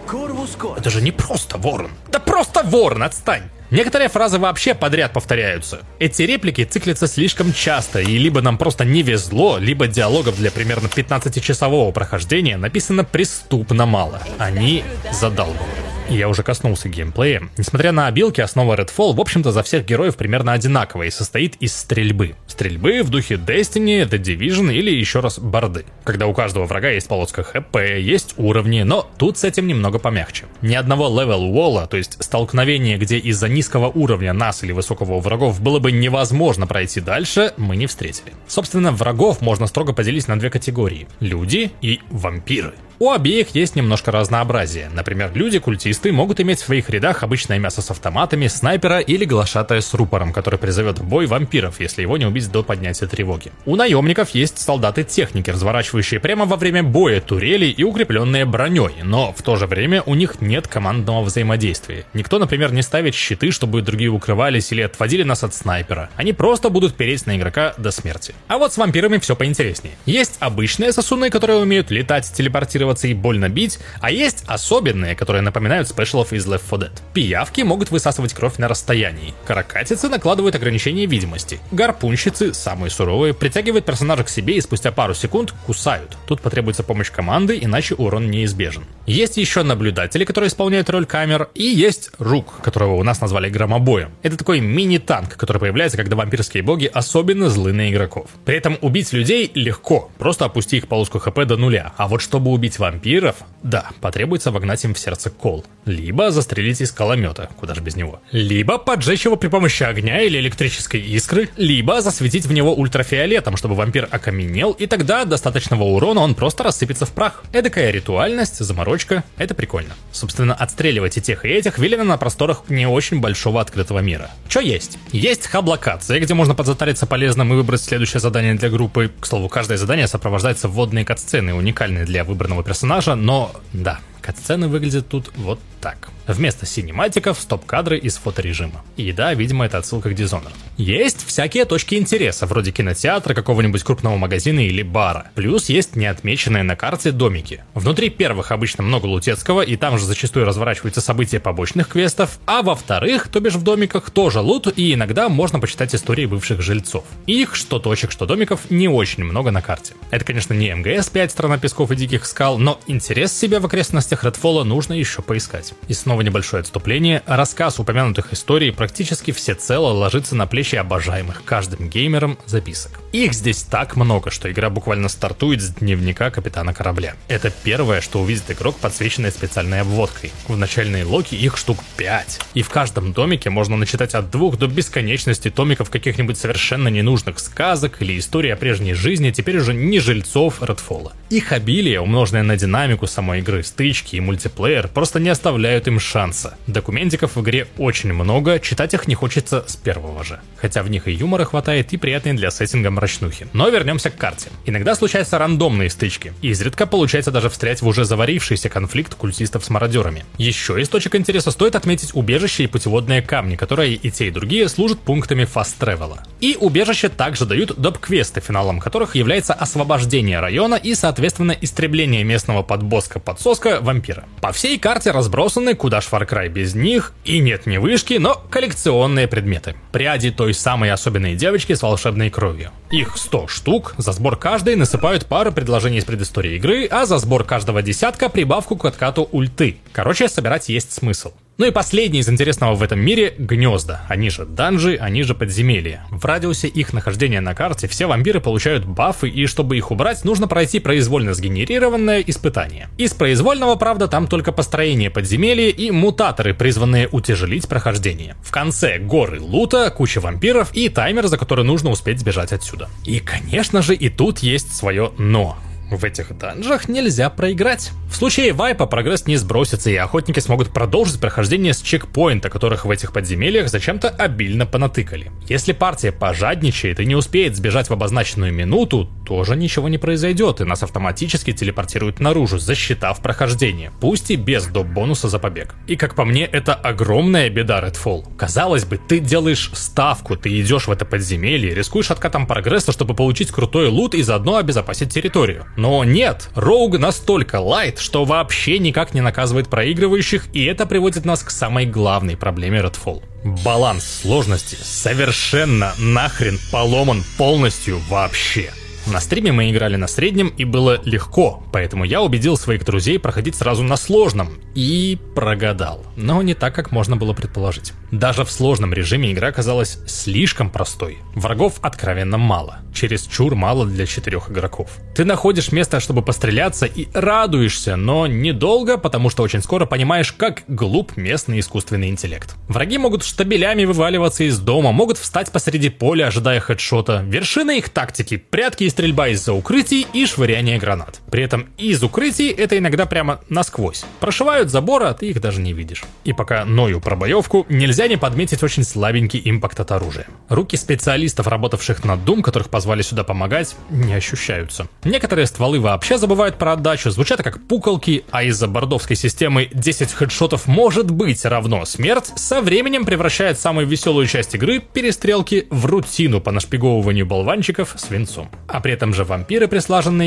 Это 0.77 0.89
же 0.89 1.01
не 1.01 1.12
просто 1.12 1.57
ворон. 1.57 1.91
Да 2.12 2.19
просто 2.19 2.62
ворон, 2.63 3.03
отстань! 3.03 3.50
Некоторые 3.69 4.07
фразы 4.07 4.39
вообще 4.39 4.74
подряд 4.74 5.12
повторяются. 5.12 5.81
Эти 6.00 6.21
реплики 6.21 6.63
циклятся 6.63 7.07
слишком 7.07 7.51
часто, 7.51 8.00
и 8.00 8.17
либо 8.17 8.41
нам 8.41 8.57
просто 8.57 8.86
не 8.86 9.01
везло, 9.01 9.57
либо 9.57 9.88
диалогов 9.88 10.38
для 10.38 10.51
примерно 10.51 10.88
15-часового 10.88 11.91
прохождения 11.91 12.55
написано 12.55 13.03
преступно 13.03 13.86
мало. 13.86 14.21
Они 14.38 14.86
задалбывают 15.12 15.97
я 16.09 16.29
уже 16.29 16.43
коснулся 16.43 16.89
геймплея. 16.89 17.49
Несмотря 17.57 17.91
на 17.91 18.07
обилки, 18.07 18.41
основа 18.41 18.75
Redfall, 18.75 19.13
в 19.13 19.21
общем-то, 19.21 19.51
за 19.51 19.63
всех 19.63 19.85
героев 19.85 20.15
примерно 20.15 20.53
одинаковая 20.53 21.07
и 21.07 21.11
состоит 21.11 21.55
из 21.55 21.75
стрельбы. 21.75 22.35
Стрельбы 22.47 23.03
в 23.03 23.09
духе 23.09 23.35
Destiny, 23.35 24.07
The 24.07 24.19
Division 24.19 24.73
или 24.73 24.91
еще 24.91 25.19
раз 25.19 25.39
борды. 25.39 25.85
Когда 26.03 26.27
у 26.27 26.33
каждого 26.33 26.65
врага 26.65 26.89
есть 26.89 27.07
полоска 27.07 27.43
ХП, 27.43 27.77
есть 27.97 28.35
уровни, 28.37 28.83
но 28.83 29.09
тут 29.17 29.37
с 29.37 29.43
этим 29.43 29.67
немного 29.67 29.99
помягче. 29.99 30.45
Ни 30.61 30.75
одного 30.75 31.07
level 31.07 31.43
wall 31.43 31.73
а, 31.73 31.88
то 31.87 31.97
есть 31.97 32.23
столкновения, 32.23 32.97
где 32.97 33.17
из-за 33.17 33.49
низкого 33.49 33.87
уровня 33.87 34.33
нас 34.33 34.63
или 34.63 34.71
высокого 34.71 35.19
врагов 35.19 35.61
было 35.61 35.79
бы 35.79 35.91
невозможно 35.91 36.67
пройти 36.67 37.01
дальше, 37.01 37.53
мы 37.57 37.75
не 37.75 37.87
встретили. 37.87 38.33
Собственно, 38.47 38.91
врагов 38.91 39.41
можно 39.41 39.67
строго 39.67 39.93
поделить 39.93 40.27
на 40.27 40.39
две 40.39 40.49
категории. 40.49 41.07
Люди 41.19 41.71
и 41.81 41.99
вампиры. 42.09 42.73
У 43.00 43.12
обеих 43.12 43.54
есть 43.54 43.75
немножко 43.75 44.10
разнообразия. 44.12 44.89
Например, 44.92 45.32
люди-культисты 45.32 46.12
могут 46.12 46.39
иметь 46.39 46.60
в 46.60 46.66
своих 46.66 46.89
рядах 46.89 47.22
обычное 47.22 47.60
мясо 47.60 47.84
с 47.84 47.92
автоматами, 47.92 48.48
снайпера 48.48 49.00
или 49.01 49.24
глашатая 49.24 49.82
с 49.82 49.94
рупором, 49.94 50.34
который 50.34 50.58
призовет 50.58 50.98
в 50.98 51.04
бой 51.04 51.27
вампиров, 51.27 51.80
если 51.80 52.01
его 52.01 52.18
не 52.18 52.25
убить 52.25 52.51
до 52.51 52.63
поднятия 52.63 53.06
тревоги. 53.06 53.51
У 53.68 53.75
наемников 53.75 54.32
есть 54.32 54.58
солдаты-техники, 54.58 55.51
разворачивающие 55.51 56.20
прямо 56.20 56.46
во 56.46 56.56
время 56.56 56.82
боя 56.82 57.22
турели 57.22 57.68
и 57.68 57.84
укрепленные 57.84 58.46
броней, 58.46 59.04
но 59.04 59.32
в 59.32 59.44
то 59.44 59.58
же 59.58 59.68
время 59.68 60.01
у 60.08 60.16
них 60.16 60.42
нет 60.42 60.68
командного 60.68 61.24
взаимодействия. 61.24 62.04
Никто, 62.16 62.39
например, 62.39 62.74
не 62.74 62.82
ставит 62.82 63.13
щиты, 63.13 63.51
чтобы 63.51 63.84
другие 63.84 64.10
укрывались 64.10 64.72
или 64.72 64.82
отводили 64.82 65.22
нас 65.22 65.44
от 65.44 65.54
снайпера. 65.54 66.10
Они 66.16 66.34
просто 66.34 66.72
будут 66.72 66.96
переть 66.96 67.27
на 67.27 67.38
игрока 67.38 67.75
до 67.77 67.92
смерти. 67.92 68.34
А 68.48 68.58
вот 68.58 68.74
с 68.74 68.77
вампирами 68.77 69.20
все 69.20 69.36
поинтереснее. 69.36 69.94
Есть 70.08 70.38
обычные 70.39 70.92
сосуны, 70.92 71.30
которые 71.30 71.60
умеют 71.60 71.92
летать, 71.92 72.32
телепортироваться 72.34 72.87
и 73.08 73.13
больно 73.13 73.50
бить, 73.50 73.79
а 74.01 74.10
есть 74.10 74.44
особенные, 74.48 75.15
которые 75.15 75.41
напоминают 75.41 75.88
спешалов 75.88 76.34
из 76.34 76.46
Left 76.48 76.63
4 76.70 76.88
Dead. 76.88 76.91
Пиявки 77.13 77.62
могут 77.62 77.91
высасывать 77.91 78.34
кровь 78.34 78.58
на 78.58 78.67
расстоянии. 78.67 79.34
Каракатицы 79.46 80.10
накладывают 80.10 80.56
ограничения 80.56 81.06
видимости. 81.06 81.60
Гарпунщицы, 81.72 82.53
самые 82.53 82.89
суровые, 82.89 83.34
притягивают 83.34 83.86
персонажа 83.86 84.24
к 84.24 84.29
себе 84.29 84.58
и 84.58 84.62
спустя 84.62 84.91
пару 84.91 85.13
секунд 85.13 85.53
кусают. 85.65 86.17
Тут 86.27 86.41
потребуется 86.41 86.84
помощь 86.84 87.12
команды, 87.12 87.60
иначе 87.62 87.96
урон 87.96 88.29
неизбежен. 88.29 88.86
Есть 89.06 89.38
еще 89.38 89.63
наблюдатели, 89.63 90.25
которые 90.25 90.50
исполняют 90.50 90.89
роль 90.89 91.06
камер, 91.06 91.50
и 91.53 91.63
есть 91.63 92.12
Рук, 92.20 92.62
которого 92.62 92.96
у 92.96 93.03
нас 93.03 93.22
назвали 93.22 93.50
громобоем. 93.50 94.12
Это 94.22 94.38
такой 94.38 94.60
мини-танк, 94.60 95.38
который 95.38 95.60
появляется, 95.60 95.98
когда 95.98 96.15
вампирские 96.15 96.63
боги 96.63 96.89
особенно 96.94 97.50
злы 97.50 97.74
на 97.74 97.89
игроков. 97.89 98.29
При 98.46 98.58
этом 98.58 98.77
убить 98.82 99.13
людей 99.13 99.51
легко, 99.53 100.10
просто 100.17 100.46
опусти 100.46 100.77
их 100.77 100.88
полоску 100.88 101.20
хп 101.20 101.46
до 101.46 101.58
нуля. 101.58 101.94
А 101.98 102.08
вот 102.08 102.22
чтобы 102.22 102.51
убить 102.51 102.76
вампиров, 102.79 103.38
да, 103.63 103.88
потребуется 104.01 104.51
вогнать 104.51 104.84
им 104.86 104.93
в 104.93 105.00
сердце 105.00 105.29
кол. 105.29 105.65
Либо 105.86 106.31
застрелить 106.31 106.79
из 106.81 106.91
каломета, 106.91 107.50
куда 107.57 107.74
же 107.74 107.81
без 107.81 107.96
него. 107.96 108.22
Либо 108.31 108.77
поджечь 108.77 109.25
его 109.25 109.36
при 109.36 109.48
помощи 109.48 109.84
огня 109.84 110.22
или 110.22 110.38
электрической 110.38 111.01
искры, 111.01 111.50
либо 111.57 112.01
засветить 112.01 112.46
в 112.46 112.53
него 112.53 112.74
ультрафиолетом, 112.74 113.57
чтобы 113.57 113.75
вампир 113.75 114.07
окаменел, 114.12 114.72
и 114.72 114.86
тогда 114.86 115.24
от 115.24 115.29
достаточного 115.29 115.84
урона 115.84 116.22
он 116.22 116.36
просто 116.36 116.63
рассыпется 116.63 117.05
в 117.05 117.12
прах. 117.12 117.43
Эдакая 117.51 117.91
ритуальность, 117.91 118.60
заморочка, 118.60 119.24
это 119.38 119.55
прикольно. 119.55 119.96
Собственно, 120.12 120.53
отстреливать 120.53 121.17
и 121.17 121.22
тех, 121.22 121.43
и 121.43 121.50
этих 121.50 121.79
велено 121.79 122.03
на 122.03 122.17
просторах 122.17 122.63
не 122.69 122.88
очень 122.88 123.19
большого 123.19 123.60
открытого 123.60 124.00
мира. 124.00 124.29
Что 124.48 124.60
есть? 124.60 124.98
Есть 125.12 125.48
хаб-локация, 125.48 126.19
где 126.19 126.34
можно 126.34 126.53
подзатариться 126.55 127.05
полезным 127.05 127.51
и 127.53 127.55
выбрать 127.55 127.81
следующее 127.81 128.19
задание 128.19 128.53
для 128.53 128.69
группы. 128.69 129.12
К 129.19 129.25
слову, 129.25 129.50
каждое 129.50 129.77
задание 129.77 130.07
сопровождается 130.07 130.67
вводной 130.67 131.03
катсцены, 131.03 131.53
уникальной 131.53 132.05
для 132.05 132.24
выбранного 132.24 132.63
персонажа, 132.67 133.15
но 133.15 133.51
да, 133.71 134.00
катсцены 134.27 134.67
выглядят 134.67 135.07
тут 135.07 135.31
вот 135.38 135.57
так. 135.79 136.10
Вместо 136.27 136.65
синематиков 136.65 137.39
стоп-кадры 137.39 137.98
из 137.98 138.17
фоторежима. 138.17 138.84
И 138.98 139.13
да, 139.13 139.34
видимо, 139.34 139.65
это 139.65 139.77
отсылка 139.77 140.10
к 140.10 140.13
Dishonored. 140.13 140.51
Есть 140.75 141.25
всякие 141.25 141.63
точки 141.63 141.96
интереса, 141.96 142.46
вроде 142.46 142.72
кинотеатра, 142.72 143.34
какого-нибудь 143.34 143.84
крупного 143.84 144.17
магазина 144.17 144.60
или 144.60 144.81
бара. 144.81 145.31
Плюс 145.36 145.69
есть 145.69 145.96
неотмеченные 145.96 146.63
на 146.63 146.75
карте 146.75 147.12
домики. 147.12 147.63
Внутри 147.74 148.10
первых 148.10 148.51
обычно 148.51 148.84
много 148.84 149.05
лутецкого, 149.05 149.62
и 149.62 149.77
там 149.77 149.98
же 149.98 150.05
зачастую 150.05 150.46
разворачиваются 150.46 151.00
события 151.00 151.39
побочных 151.39 151.88
квестов, 151.88 152.39
а 152.46 152.63
во 152.63 152.75
вторых, 152.75 153.29
то 153.29 153.39
бишь 153.39 153.55
в 153.55 153.63
домиках, 153.63 154.10
тоже 154.10 154.41
лут, 154.41 154.67
и 154.77 154.93
иногда 154.93 155.29
можно 155.29 155.60
почитать 155.62 155.96
истории 155.96 156.25
бывших 156.25 156.62
жильцов. 156.62 157.05
Их, 157.27 157.55
что 157.55 157.79
точек, 157.79 158.12
что 158.12 158.25
домиков, 158.25 158.69
не 158.69 158.89
очень 158.89 159.24
много 159.24 159.51
на 159.51 159.62
карте. 159.62 159.93
Это, 160.12 160.25
конечно, 160.25 160.53
не 160.53 160.67
МГС-5, 160.72 161.29
страна 161.29 161.57
песков 161.57 161.91
и 161.91 161.96
диких 161.96 162.25
скал, 162.25 162.57
но 162.57 162.81
интерес 162.88 163.31
себе 163.31 163.60
в 163.60 163.65
окрестностях 163.65 164.16
Редфола 164.24 164.63
нужно 164.63 164.93
еще 164.93 165.21
поискать. 165.21 165.74
И 165.88 165.93
снова 165.93 166.21
небольшое 166.21 166.62
отступление. 166.62 167.24
Рассказ 167.25 167.79
упомянутых 167.79 168.33
историй 168.33 168.71
практически 168.71 169.31
всецело 169.31 169.91
ложится 169.91 170.36
на 170.36 170.47
плечи 170.47 170.75
обожаемых 170.75 171.43
каждым 171.43 171.89
геймером 171.89 172.38
записок. 172.45 173.00
Их 173.12 173.33
здесь 173.33 173.63
так 173.63 173.95
много, 173.95 174.31
что 174.31 174.51
игра 174.51 174.69
буквально 174.69 175.09
стартует 175.09 175.62
с 175.62 175.69
дневника 175.69 176.29
капитана 176.29 176.74
корабля. 176.74 177.15
Это 177.27 177.51
первое, 177.63 178.01
что 178.01 178.21
увидит 178.21 178.50
игрок, 178.51 178.77
подсвеченное 178.77 179.31
специальной 179.31 179.81
обводкой. 179.81 180.31
В 180.47 180.57
начальной 180.57 181.03
локе 181.03 181.36
их 181.36 181.57
штук 181.57 181.79
5. 181.97 182.41
И 182.53 182.62
в 182.62 182.69
каждом 182.69 183.13
домике 183.13 183.50
можно 183.50 183.77
начитать 183.77 184.13
от 184.13 184.29
двух 184.31 184.57
до 184.57 184.67
бесконечности 184.67 185.50
томиков 185.50 185.89
каких-нибудь 185.89 186.38
совершенно 186.38 186.88
ненужных 186.88 187.39
сказок 187.39 188.01
или 188.01 188.17
истории 188.17 188.51
о 188.51 188.55
прежней 188.55 188.93
жизни, 188.93 189.31
теперь 189.31 189.57
уже 189.57 189.74
не 189.74 190.00
жильцов 190.00 190.62
Редфола. 190.62 191.13
Их 191.29 191.51
обилие, 191.51 192.00
умноженное 192.00 192.43
на 192.43 192.55
динамику 192.55 193.07
самой 193.07 193.39
игры, 193.39 193.63
стычки 193.63 194.06
и 194.15 194.19
мультиплеер, 194.19 194.87
просто 194.87 195.19
не 195.19 195.29
оставляют 195.29 195.87
им 195.87 195.99
шанса. 195.99 196.57
Документиков 196.67 197.35
в 197.35 197.41
игре 197.41 197.67
очень 197.77 198.13
много, 198.13 198.59
читать 198.59 198.93
их 198.93 199.07
не 199.07 199.15
хочется 199.15 199.63
с 199.67 199.75
первого 199.75 200.23
же. 200.23 200.39
Хотя 200.57 200.83
в 200.83 200.89
них 200.89 201.07
и 201.07 201.11
юмора 201.11 201.45
хватает, 201.45 201.93
и 201.93 201.97
приятной 201.97 202.33
для 202.33 202.51
сеттинга 202.51 202.89
мрачнухи. 202.91 203.47
Но 203.53 203.69
вернемся 203.69 204.09
к 204.09 204.17
карте. 204.17 204.49
Иногда 204.65 204.95
случаются 204.95 205.37
рандомные 205.37 205.89
стычки. 205.89 206.33
Изредка 206.41 206.85
получается 206.85 207.31
даже 207.31 207.49
встрять 207.49 207.81
в 207.81 207.87
уже 207.87 208.05
заварившийся 208.05 208.69
конфликт 208.69 209.15
культистов 209.15 209.65
с 209.65 209.69
мародерами. 209.69 210.25
Еще 210.37 210.79
из 210.81 210.89
точек 210.89 211.15
интереса 211.15 211.51
стоит 211.51 211.75
отметить 211.75 212.11
убежище 212.13 212.63
и 212.63 212.67
путеводные 212.67 213.21
камни, 213.21 213.55
которые 213.55 213.93
и 213.93 214.11
те, 214.11 214.27
и 214.27 214.31
другие 214.31 214.69
служат 214.69 214.99
пунктами 214.99 215.45
фаст-тревела. 215.45 216.23
И 216.39 216.57
убежище 216.59 217.09
также 217.09 217.45
дают 217.45 217.77
доп-квесты, 217.77 218.41
финалом 218.41 218.79
которых 218.79 219.15
является 219.15 219.53
освобождение 219.53 220.39
района 220.39 220.75
и, 220.75 220.93
соответственно, 220.95 221.55
истребление 221.59 222.23
местного 222.23 222.63
подбоска-подсоска 222.63 223.79
вампира. 223.98 224.25
По 224.42 224.51
всей 224.51 224.77
карте 224.77 225.12
разбросаны, 225.12 225.75
куда 225.75 226.01
ж 226.01 226.08
Far 226.12 226.27
Cry 226.27 226.50
без 226.50 226.75
них, 226.75 227.13
и 227.25 227.39
нет 227.39 227.66
ни 227.66 227.77
вышки, 227.77 228.16
но 228.16 228.42
коллекционные 228.50 229.27
предметы. 229.27 229.75
Пряди 229.92 230.32
той 230.32 230.54
самой 230.54 230.92
особенной 230.92 231.36
девочки 231.36 231.74
с 231.74 231.82
волшебной 231.82 232.30
кровью. 232.30 232.72
Их 232.92 233.18
100 233.18 233.48
штук, 233.48 233.96
за 233.98 234.12
сбор 234.12 234.38
каждой 234.38 234.75
насыпают 234.75 235.25
пару 235.25 235.51
предложений 235.51 235.98
из 235.98 236.06
предыстории 236.06 236.56
игры, 236.56 236.86
а 236.86 237.06
за 237.06 237.18
сбор 237.18 237.44
каждого 237.44 237.82
десятка 237.82 238.30
прибавку 238.30 238.77
к 238.77 238.86
откату 238.86 239.27
ульты. 239.32 239.77
Короче, 239.92 240.30
собирать 240.30 240.70
есть 240.70 240.92
смысл. 240.92 241.32
Ну 241.57 241.65
и 241.65 241.71
последний 241.71 242.19
из 242.19 242.29
интересного 242.29 242.75
в 242.75 242.83
этом 242.83 242.99
мире— 242.99 243.33
гнезда. 243.39 244.05
Они 244.07 244.29
же 244.29 244.45
данжи, 244.45 244.95
они 244.95 245.23
же 245.23 245.33
подземелья. 245.33 246.05
В 246.11 246.23
радиусе 246.23 246.67
их 246.67 246.93
нахождения 246.93 247.41
на 247.41 247.55
карте 247.55 247.87
все 247.87 248.05
вампиры 248.05 248.39
получают 248.39 248.85
бафы, 248.85 249.27
и 249.27 249.47
чтобы 249.47 249.75
их 249.75 249.89
убрать, 249.89 250.23
нужно 250.23 250.47
пройти 250.47 250.79
произвольно 250.79 251.33
сгенерированное 251.33 252.23
испытание. 252.27 252.89
Из 252.99 253.15
произвольного, 253.15 253.73
правда, 253.75 254.07
там 254.07 254.27
только 254.27 254.51
построение 254.51 255.09
подземелья 255.09 255.69
и 255.69 255.89
мутаторы, 255.89 256.53
призванные 256.53 257.07
утяжелить 257.07 257.67
прохождение. 257.67 258.35
В 258.43 258.51
конце 258.51 258.99
горы 258.99 259.41
лута, 259.41 259.89
куча 259.89 260.19
вампиров 260.19 260.69
и 260.73 260.89
таймер, 260.89 261.25
за 261.25 261.39
который 261.39 261.65
нужно 261.65 261.89
успеть 261.89 262.19
сбежать 262.19 262.51
отсюда. 262.53 262.87
И, 263.03 263.19
конечно 263.19 263.81
же, 263.81 263.95
и 263.95 264.09
тут 264.09 264.39
есть 264.39 264.75
свое 264.75 265.11
«но». 265.17 265.57
В 265.89 266.03
этих 266.03 266.38
данжах 266.38 266.89
нельзя 266.89 267.29
проиграть. 267.29 267.91
В 268.10 268.15
случае 268.15 268.51
вайпа 268.51 268.88
прогресс 268.88 269.25
не 269.25 269.38
сбросится, 269.38 269.89
и 269.89 269.96
охотники 269.96 270.39
смогут 270.39 270.74
продолжить 270.74 271.20
прохождение 271.20 271.74
с 271.74 271.82
чекпоинта, 271.82 272.50
которых 272.50 272.86
в 272.86 272.91
этих 272.91 273.13
подземельях 273.13 273.70
зачем-то 273.70 274.10
обильно 274.10 274.65
понатыкали. 274.65 275.32
Если 275.48 275.72
партия 275.72 276.12
пожадничает 276.12 277.00
и 277.00 277.06
не 277.06 277.15
успеет 277.15 277.56
сбежать 277.56 277.89
в 277.89 277.94
обозначенную 277.94 278.53
минуту, 278.53 279.10
тоже 279.25 279.56
ничего 279.56 279.88
не 279.88 279.98
произойдет, 279.98 280.60
и 280.60 280.65
нас 280.65 280.84
автоматически 280.84 281.53
телепортируют 281.53 282.20
наружу, 282.20 282.58
засчитав 282.58 283.22
прохождение, 283.22 283.91
пусть 284.01 284.32
и 284.32 284.36
без 284.36 284.67
доп. 284.67 284.88
бонуса 284.88 285.29
за 285.29 285.39
побег. 285.39 285.75
И 285.88 285.96
как 285.96 286.15
по 286.15 286.25
мне, 286.25 286.46
это 286.46 286.74
огромная 286.74 287.50
беда 287.50 287.82
Redfall. 287.82 288.25
Казалось 288.38 288.84
бы, 288.84 288.98
ты 288.98 289.20
делаешь 289.20 289.70
ставку, 289.74 290.36
ты 290.36 290.60
идешь 290.60 290.88
в 290.88 290.91
это 290.91 291.06
подземелье, 291.06 291.74
рискуешь 291.74 292.12
откатом 292.12 292.46
прогресса, 292.46 292.91
чтобы 292.91 293.13
получить 293.13 293.51
крутой 293.51 293.88
лут 293.88 294.15
и 294.15 294.22
заодно 294.22 294.58
обезопасить 294.58 295.13
территорию. 295.13 295.65
Но 295.77 296.03
нет, 296.03 296.50
Роуг 296.55 296.98
настолько 296.98 297.60
лайт, 297.60 298.00
что 298.00 298.25
вообще 298.25 298.79
никак 298.79 299.13
не 299.13 299.22
наказывает 299.22 299.69
проигрывающих, 299.69 300.48
и 300.51 300.65
это 300.65 300.88
приводит 300.88 301.24
нас 301.24 301.43
к 301.43 301.51
самой 301.51 301.86
главной 301.86 302.36
проблеме 302.36 302.79
Redfall. 302.79 303.24
Баланс 303.63 304.22
сложности 304.24 304.75
совершенно 304.81 305.93
нахрен 306.00 306.60
поломан 306.72 307.24
полностью 307.38 308.00
вообще. 308.10 308.72
На 309.11 309.21
стриме 309.21 309.53
мы 309.53 309.71
играли 309.71 309.95
на 309.95 310.07
среднем 310.07 310.49
и 310.49 310.65
было 310.65 310.99
легко, 311.05 311.63
поэтому 311.71 312.03
я 312.03 312.21
убедил 312.21 312.57
своих 312.57 312.83
друзей 312.83 313.19
проходить 313.19 313.55
сразу 313.55 313.81
на 313.81 313.95
сложном 313.95 314.59
и 314.75 315.17
прогадал. 315.33 316.05
Но 316.17 316.41
не 316.41 316.53
так, 316.53 316.75
как 316.75 316.91
можно 316.91 317.15
было 317.15 317.31
предположить. 317.33 317.93
Даже 318.11 318.43
в 318.43 318.51
сложном 318.51 318.93
режиме 318.93 319.31
игра 319.31 319.51
казалась 319.51 319.99
слишком 320.07 320.69
простой. 320.69 321.19
Врагов 321.35 321.75
откровенно 321.81 322.37
мало. 322.37 322.79
Через 322.93 323.25
чур 323.25 323.55
мало 323.55 323.85
для 323.85 324.05
четырех 324.05 324.49
игроков. 324.49 324.89
Ты 325.15 325.23
находишь 325.23 325.71
место, 325.71 325.99
чтобы 325.99 326.21
постреляться 326.21 326.85
и 326.85 327.07
радуешься, 327.13 327.95
но 327.95 328.27
недолго, 328.27 328.97
потому 328.97 329.29
что 329.29 329.43
очень 329.43 329.61
скоро 329.61 329.85
понимаешь, 329.85 330.33
как 330.33 330.63
глуп 330.67 331.15
местный 331.15 331.59
искусственный 331.59 332.09
интеллект. 332.09 332.55
Враги 332.67 332.97
могут 332.97 333.23
штабелями 333.23 333.85
вываливаться 333.85 334.43
из 334.43 334.59
дома, 334.59 334.91
могут 334.91 335.17
встать 335.17 335.51
посреди 335.51 335.89
поля, 335.89 336.27
ожидая 336.27 336.59
хедшота. 336.59 337.23
Вершина 337.25 337.71
их 337.71 337.89
тактики— 337.89 338.37
прятки 338.51 338.83
из 338.83 338.97
стрельба 338.98 339.27
из-за 339.27 339.54
укрытий 339.54 340.08
и 340.12 340.25
швыряние 340.25 340.80
гранат. 340.80 341.22
При 341.30 341.44
этом 341.44 341.68
из 341.77 342.01
укрытий 342.01 342.50
это 342.50 342.80
иногда 342.80 343.06
прямо 343.06 343.42
насквозь. 343.48 344.04
Прошивают 344.20 344.72
забор, 344.72 345.04
а 345.04 345.13
ты 345.13 345.27
их 345.27 345.39
даже 345.39 345.62
не 345.62 345.72
видишь. 345.72 346.04
И 346.24 346.34
пока 346.34 346.66
ною 346.66 347.00
про 347.00 347.16
боевку, 347.16 347.68
нельзя 347.70 348.08
не 348.08 348.18
подметить 348.18 348.63
очень 348.63 348.84
слабенький 348.84 349.39
импакт 349.46 349.80
от 349.80 349.92
оружия. 349.92 350.25
Руки 350.50 350.75
специалистов, 350.77 351.46
работавших 351.46 352.04
над 352.06 352.22
Doom, 352.22 352.42
которых 352.42 352.70
позвали 352.70 353.04
сюда 353.04 353.24
помогать, 353.24 353.75
не 353.92 354.16
ощущаются. 354.16 354.88
Некоторые 355.04 355.46
стволы 355.46 355.80
вообще 355.80 356.18
забывают 356.18 356.58
про 356.58 356.74
отдачу, 356.74 357.12
звучат 357.12 357.44
как 357.44 357.68
пуколки, 357.68 358.25
а 358.32 358.42
из-за 358.46 358.68
бордовской 358.68 359.16
системы 359.16 359.70
10 359.75 360.12
хедшотов 360.12 360.66
может 360.66 361.12
быть 361.12 361.46
равно 361.46 361.86
смерть, 361.86 362.32
со 362.36 362.62
временем 362.62 363.06
превращает 363.06 363.60
самую 363.60 363.86
веселую 363.86 364.25
часть 364.25 364.56
игры, 364.56 364.80
перестрелки, 364.80 365.68
в 365.70 365.86
рутину 365.86 366.42
по 366.42 366.50
нашпиговыванию 366.51 367.27
болванчиков 367.27 367.94
свинцом. 367.96 368.50
А 368.68 368.87
при 368.88 368.94
этом 368.94 369.13
же 369.13 369.25
вампиры 369.25 369.67
при 369.67 369.79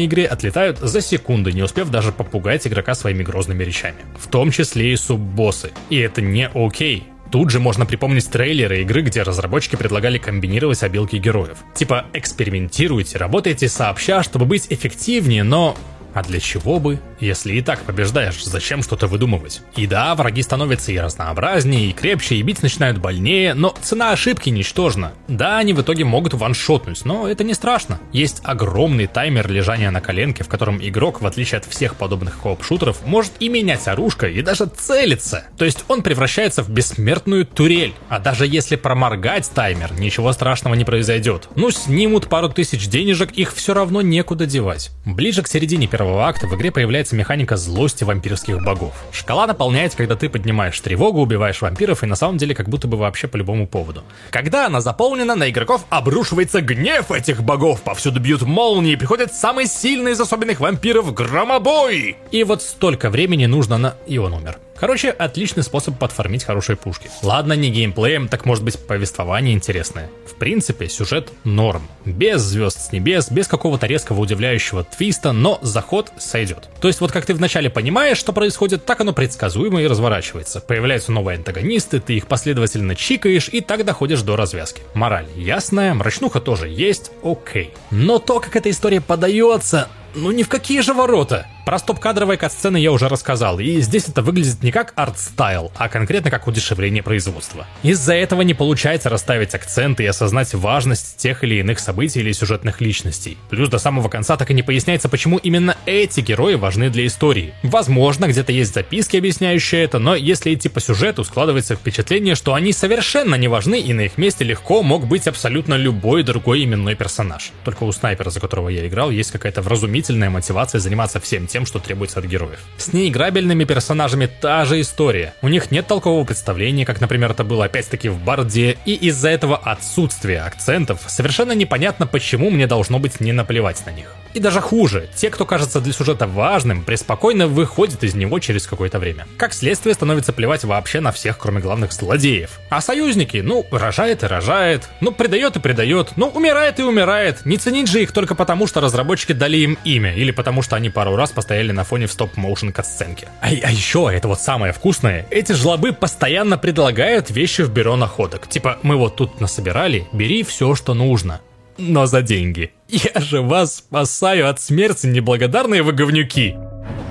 игре 0.05 0.27
отлетают 0.27 0.81
за 0.81 1.01
секунды, 1.01 1.51
не 1.51 1.63
успев 1.63 1.89
даже 1.89 2.13
попугать 2.13 2.67
игрока 2.67 2.95
своими 2.95 3.23
грозными 3.23 3.65
речами. 3.65 3.97
В 4.19 4.27
том 4.27 4.51
числе 4.51 4.93
и 4.93 4.97
суббоссы. 4.97 5.71
И 5.89 5.97
это 5.97 6.21
не 6.21 6.47
окей. 6.53 7.05
Тут 7.33 7.49
же 7.49 7.59
можно 7.59 7.87
припомнить 7.87 8.29
трейлеры 8.29 8.83
игры, 8.83 9.01
где 9.01 9.23
разработчики 9.23 9.77
предлагали 9.77 10.19
комбинировать 10.19 10.83
обилки 10.83 11.17
героев. 11.17 11.57
Типа 11.75 12.05
экспериментируйте, 12.13 13.17
работайте 13.17 13.67
сообща, 13.67 14.23
чтобы 14.23 14.45
быть 14.45 14.67
эффективнее, 14.69 15.43
но 15.43 15.75
а 16.15 16.23
для 16.23 16.41
чего 16.41 16.79
бы? 16.79 17.01
Если 17.21 17.55
и 17.55 17.63
так 17.63 17.81
побеждаешь, 17.81 18.45
зачем 18.45 18.83
что-то 18.83 19.07
выдумывать? 19.07 19.63
И 19.77 19.87
да, 19.87 20.15
враги 20.15 20.43
становятся 20.43 20.93
и 20.93 20.99
разнообразнее, 20.99 21.91
и 21.91 21.93
крепче, 21.93 22.37
и 22.37 22.43
бить 22.43 22.63
начинают 22.63 22.99
больнее, 22.99 23.55
но 23.55 23.75
цена 23.83 24.13
ошибки 24.13 24.51
ничтожна. 24.51 25.13
Да, 25.29 25.59
они 25.59 25.73
в 25.73 25.83
итоге 25.83 26.05
могут 26.05 26.35
ваншотнуть, 26.35 27.05
но 27.05 27.29
это 27.29 27.45
не 27.45 27.55
страшно. 27.55 28.01
Есть 28.13 28.41
огромный 28.45 29.07
таймер 29.07 29.51
лежания 29.51 29.91
на 29.91 30.01
коленке, 30.01 30.45
в 30.45 30.49
котором 30.49 30.79
игрок, 30.81 31.21
в 31.21 31.27
отличие 31.27 31.59
от 31.59 31.65
всех 31.65 31.97
подобных 31.97 32.39
кооп-шутеров, 32.43 32.99
может 33.05 33.33
и 33.41 33.49
менять 33.49 33.87
оружие, 33.87 34.33
и 34.35 34.43
даже 34.43 34.67
целиться. 34.67 35.45
То 35.57 35.65
есть 35.65 35.85
он 35.89 36.03
превращается 36.03 36.63
в 36.63 36.71
бессмертную 36.71 37.47
турель. 37.47 37.95
А 38.09 38.19
даже 38.19 38.47
если 38.47 38.77
проморгать 38.77 39.51
таймер, 39.55 39.93
ничего 39.99 40.33
страшного 40.33 40.75
не 40.75 40.85
произойдет. 40.85 41.49
Ну, 41.55 41.71
снимут 41.71 42.29
пару 42.29 42.49
тысяч 42.49 42.89
денежек, 42.89 43.33
их 43.33 43.55
все 43.55 43.75
равно 43.75 44.01
некуда 44.03 44.47
девать. 44.47 44.91
Ближе 45.05 45.43
к 45.43 45.49
середине 45.49 45.87
первого 46.01 46.27
акта 46.27 46.47
в 46.47 46.57
игре 46.57 46.71
появляется 46.73 47.15
механика 47.15 47.59
злости 47.59 48.05
вампирских 48.05 48.63
богов. 48.63 48.95
Шкала 49.13 49.47
наполняется, 49.47 49.99
когда 49.99 50.17
ты 50.17 50.31
поднимаешь 50.31 50.81
тревогу, 50.81 51.21
убиваешь 51.21 51.61
вампиров 51.61 52.03
и 52.03 52.07
на 52.07 52.17
самом 52.17 52.39
деле 52.39 52.55
как 52.55 52.71
будто 52.71 52.89
бы 52.89 52.97
вообще 52.97 53.29
по 53.29 53.37
любому 53.37 53.67
поводу. 53.67 54.03
Когда 54.31 54.65
она 54.65 54.81
заполнена, 54.81 55.35
на 55.35 55.51
игроков 55.51 55.85
обрушивается 55.91 56.63
гнев 56.63 57.11
этих 57.11 57.43
богов, 57.43 57.83
повсюду 57.83 58.19
бьют 58.19 58.41
молнии, 58.41 58.97
приходит 58.97 59.35
самый 59.35 59.67
сильный 59.67 60.13
из 60.13 60.21
особенных 60.23 60.61
вампиров 60.61 61.13
Громобой! 61.13 62.17
И 62.31 62.45
вот 62.45 62.63
столько 62.63 63.11
времени 63.11 63.45
нужно 63.45 63.77
на... 63.77 63.95
И 64.07 64.17
он 64.17 64.33
умер. 64.33 64.57
Короче, 64.81 65.11
отличный 65.11 65.63
способ 65.63 65.99
подформить 65.99 66.43
хорошие 66.43 66.75
пушки. 66.75 67.11
Ладно, 67.21 67.53
не 67.53 67.69
геймплеем, 67.71 68.29
так 68.29 68.47
может 68.47 68.65
быть 68.65 68.79
повествование 68.79 69.55
интересное. 69.55 70.09
В 70.27 70.35
принципе, 70.37 70.89
сюжет 70.89 71.29
норм. 71.45 71.87
Без 72.07 72.41
звезд 72.41 72.81
с 72.81 72.91
небес, 72.91 73.31
без 73.31 73.47
какого-то 73.47 73.87
резкого 73.87 74.21
удивляющего 74.21 74.85
твиста, 74.85 75.33
но 75.33 75.59
заход 75.61 76.11
сойдет. 76.17 76.71
То 76.81 76.89
есть 76.89 77.03
вот 77.03 77.13
как 77.13 77.27
ты 77.27 77.35
вначале 77.35 77.69
понимаешь, 77.69 78.17
что 78.17 78.33
происходит, 78.33 78.87
так 78.87 79.03
оно 79.03 79.13
предсказуемо 79.13 79.83
и 79.83 79.87
разворачивается. 79.87 80.63
Появляются 80.63 81.13
новые 81.13 81.37
антагонисты, 81.37 82.01
ты 82.01 82.15
их 82.15 82.27
последовательно 82.27 82.97
чикаешь 82.97 83.51
и 83.53 83.61
так 83.61 83.85
доходишь 83.85 84.23
до 84.23 84.35
развязки. 84.35 84.81
Мораль 84.95 85.27
ясная, 85.37 85.93
мрачнуха 85.93 86.41
тоже 86.41 86.71
есть, 86.71 87.11
окей. 87.23 87.75
Но 87.91 88.19
то, 88.19 88.41
как 88.41 88.57
эта 88.57 88.71
история 88.71 89.03
подается, 89.03 89.89
ну 90.15 90.31
ни 90.31 90.43
в 90.43 90.49
какие 90.49 90.81
же 90.81 90.95
ворота. 90.95 91.47
Про 91.71 91.79
стоп-кадровые 91.79 92.37
катсцены 92.37 92.79
я 92.79 92.91
уже 92.91 93.09
рассказал, 93.09 93.61
и 93.61 93.81
здесь 93.81 94.09
это 94.09 94.23
выглядит 94.23 94.61
не 94.65 94.73
как 94.73 94.93
art 94.97 95.21
style, 95.21 95.71
а 95.77 95.89
конкретно 95.89 96.29
как 96.29 96.49
удешевление 96.49 97.01
производства. 97.01 97.65
Из-за 97.85 98.15
этого 98.15 98.43
не 98.43 98.55
получается 98.55 99.09
расставить 99.09 99.55
акценты 99.55 100.03
и 100.03 100.07
осознать 100.07 100.53
важность 100.53 101.19
тех 101.19 101.45
или 101.45 101.61
иных 101.61 101.79
событий 101.79 102.19
или 102.19 102.33
сюжетных 102.33 102.81
личностей. 102.81 103.39
Плюс 103.51 103.69
до 103.69 103.79
самого 103.79 104.09
конца 104.09 104.37
так 104.37 104.51
и 104.51 104.55
не 104.55 104.65
поясняется, 104.65 105.09
почему 105.09 105.39
именно 105.39 105.77
эти 105.87 106.19
герои 106.19 106.55
важны 106.55 106.91
для 106.91 107.07
истории. 107.07 107.55
Возможно, 107.63 108.27
где-то 108.27 108.51
есть 108.51 108.75
записки, 108.75 109.17
объясняющие 109.17 109.85
это, 109.85 110.01
но 110.01 110.17
если 110.17 110.53
идти 110.53 110.69
по 110.69 110.81
сюжету, 110.81 111.23
складывается 111.23 111.77
впечатление, 111.77 112.35
что 112.35 112.55
они 112.55 112.73
совершенно 112.73 113.37
не 113.37 113.47
важны, 113.47 113.81
и 113.81 113.93
на 113.93 114.01
их 114.01 114.19
месте 114.19 114.43
легко 114.43 114.83
мог 114.83 115.07
быть 115.07 115.29
абсолютно 115.29 115.75
любой 115.75 116.25
другой 116.25 116.65
именной 116.65 116.97
персонаж. 116.97 117.53
Только 117.63 117.85
у 117.85 117.93
снайпера, 117.93 118.31
за 118.31 118.41
которого 118.41 118.71
я 118.71 118.89
играл, 118.89 119.13
есть 119.13 119.31
какая-то 119.31 119.63
вразумительная 119.63 120.31
мотивация 120.31 120.81
заниматься 120.81 121.21
всем 121.21 121.47
тем, 121.47 121.60
что 121.67 121.79
требуется 121.79 122.21
от 122.21 122.27
героев. 122.27 122.61
С 122.77 122.93
неиграбельными 122.93 123.65
персонажами 123.65 124.27
та 124.27 124.65
же 124.65 124.81
история. 124.81 125.35
У 125.43 125.49
них 125.49 125.71
нет 125.71 125.87
толкового 125.87 126.25
представления, 126.25 126.85
как, 126.85 127.01
например, 127.01 127.33
это 127.33 127.45
было 127.45 127.67
опять-таки 127.67 128.09
в 128.09 128.19
Барде, 128.19 128.79
и 128.85 128.95
из-за 128.95 129.29
этого 129.29 129.57
отсутствия 129.57 130.41
акцентов 130.41 131.03
совершенно 131.07 131.53
непонятно, 131.53 132.07
почему 132.07 132.51
мне 132.51 132.67
должно 132.67 132.99
быть 132.99 133.21
не 133.21 133.33
наплевать 133.33 133.85
на 133.87 133.91
них. 133.91 134.15
И 134.33 134.39
даже 134.39 134.61
хуже, 134.61 135.09
те, 135.15 135.29
кто 135.29 135.45
кажется 135.45 135.81
для 135.81 135.93
сюжета 135.93 136.27
важным, 136.29 136.85
преспокойно 136.85 137.49
выходят 137.49 138.05
из 138.05 138.15
него 138.15 138.39
через 138.39 138.67
какое-то 138.67 139.01
время. 139.01 139.27
Как 139.37 139.53
следствие, 139.53 139.95
становится 139.95 140.33
плевать 140.33 140.63
вообще 140.63 141.01
на 141.01 141.11
всех, 141.11 141.37
кроме 141.37 141.61
главных 141.61 141.93
злодеев. 141.93 142.61
А 142.69 142.81
союзники, 142.81 143.39
ну, 143.39 143.67
рожает 143.73 144.23
и 144.23 144.27
рожает, 144.27 144.89
ну, 145.01 145.11
предает 145.11 145.57
и 145.57 145.61
предает, 145.61 146.13
ну, 146.17 146.29
умирает 146.29 146.79
и 146.79 146.85
умирает. 146.85 147.45
Не 147.45 147.57
ценить 147.57 147.89
же 147.89 148.03
их 148.03 148.13
только 148.13 148.37
потому, 148.37 148.69
что 148.69 148.81
разработчики 148.81 149.33
дали 149.33 149.57
им 149.57 149.79
имя, 149.85 150.15
или 150.15 150.31
потому 150.31 150.63
что 150.63 150.77
они 150.77 150.91
пару 150.91 151.17
раз 151.17 151.33
постояли 151.41 151.73
на 151.73 151.85
фоне 151.85 152.07
в 152.07 152.13
стоп-моушен 152.13 152.71
катсценке. 152.71 153.29
А, 153.41 153.47
а 153.49 153.71
еще, 153.71 154.11
это 154.13 154.29
вот 154.29 154.41
самое 154.41 154.75
вкусное, 154.75 155.27
эти 155.31 155.53
жлобы 155.53 155.95
постоянно 155.95 156.59
предлагают 156.59 157.31
вещи 157.31 157.63
в 157.63 157.71
бюро 157.73 157.97
находок. 157.97 158.47
Типа, 158.47 158.79
мы 158.83 158.97
вот 158.97 159.17
тут 159.17 159.41
насобирали, 159.41 160.07
бери 160.13 160.43
все, 160.43 160.75
что 160.75 160.93
нужно 160.93 161.41
но 161.79 162.05
за 162.05 162.21
деньги. 162.21 162.73
Я 162.89 163.21
же 163.21 163.41
вас 163.41 163.77
спасаю 163.77 164.51
от 164.51 164.61
смерти, 164.61 165.07
неблагодарные 165.07 165.83
вы 165.83 165.93
говнюки. 165.93 166.57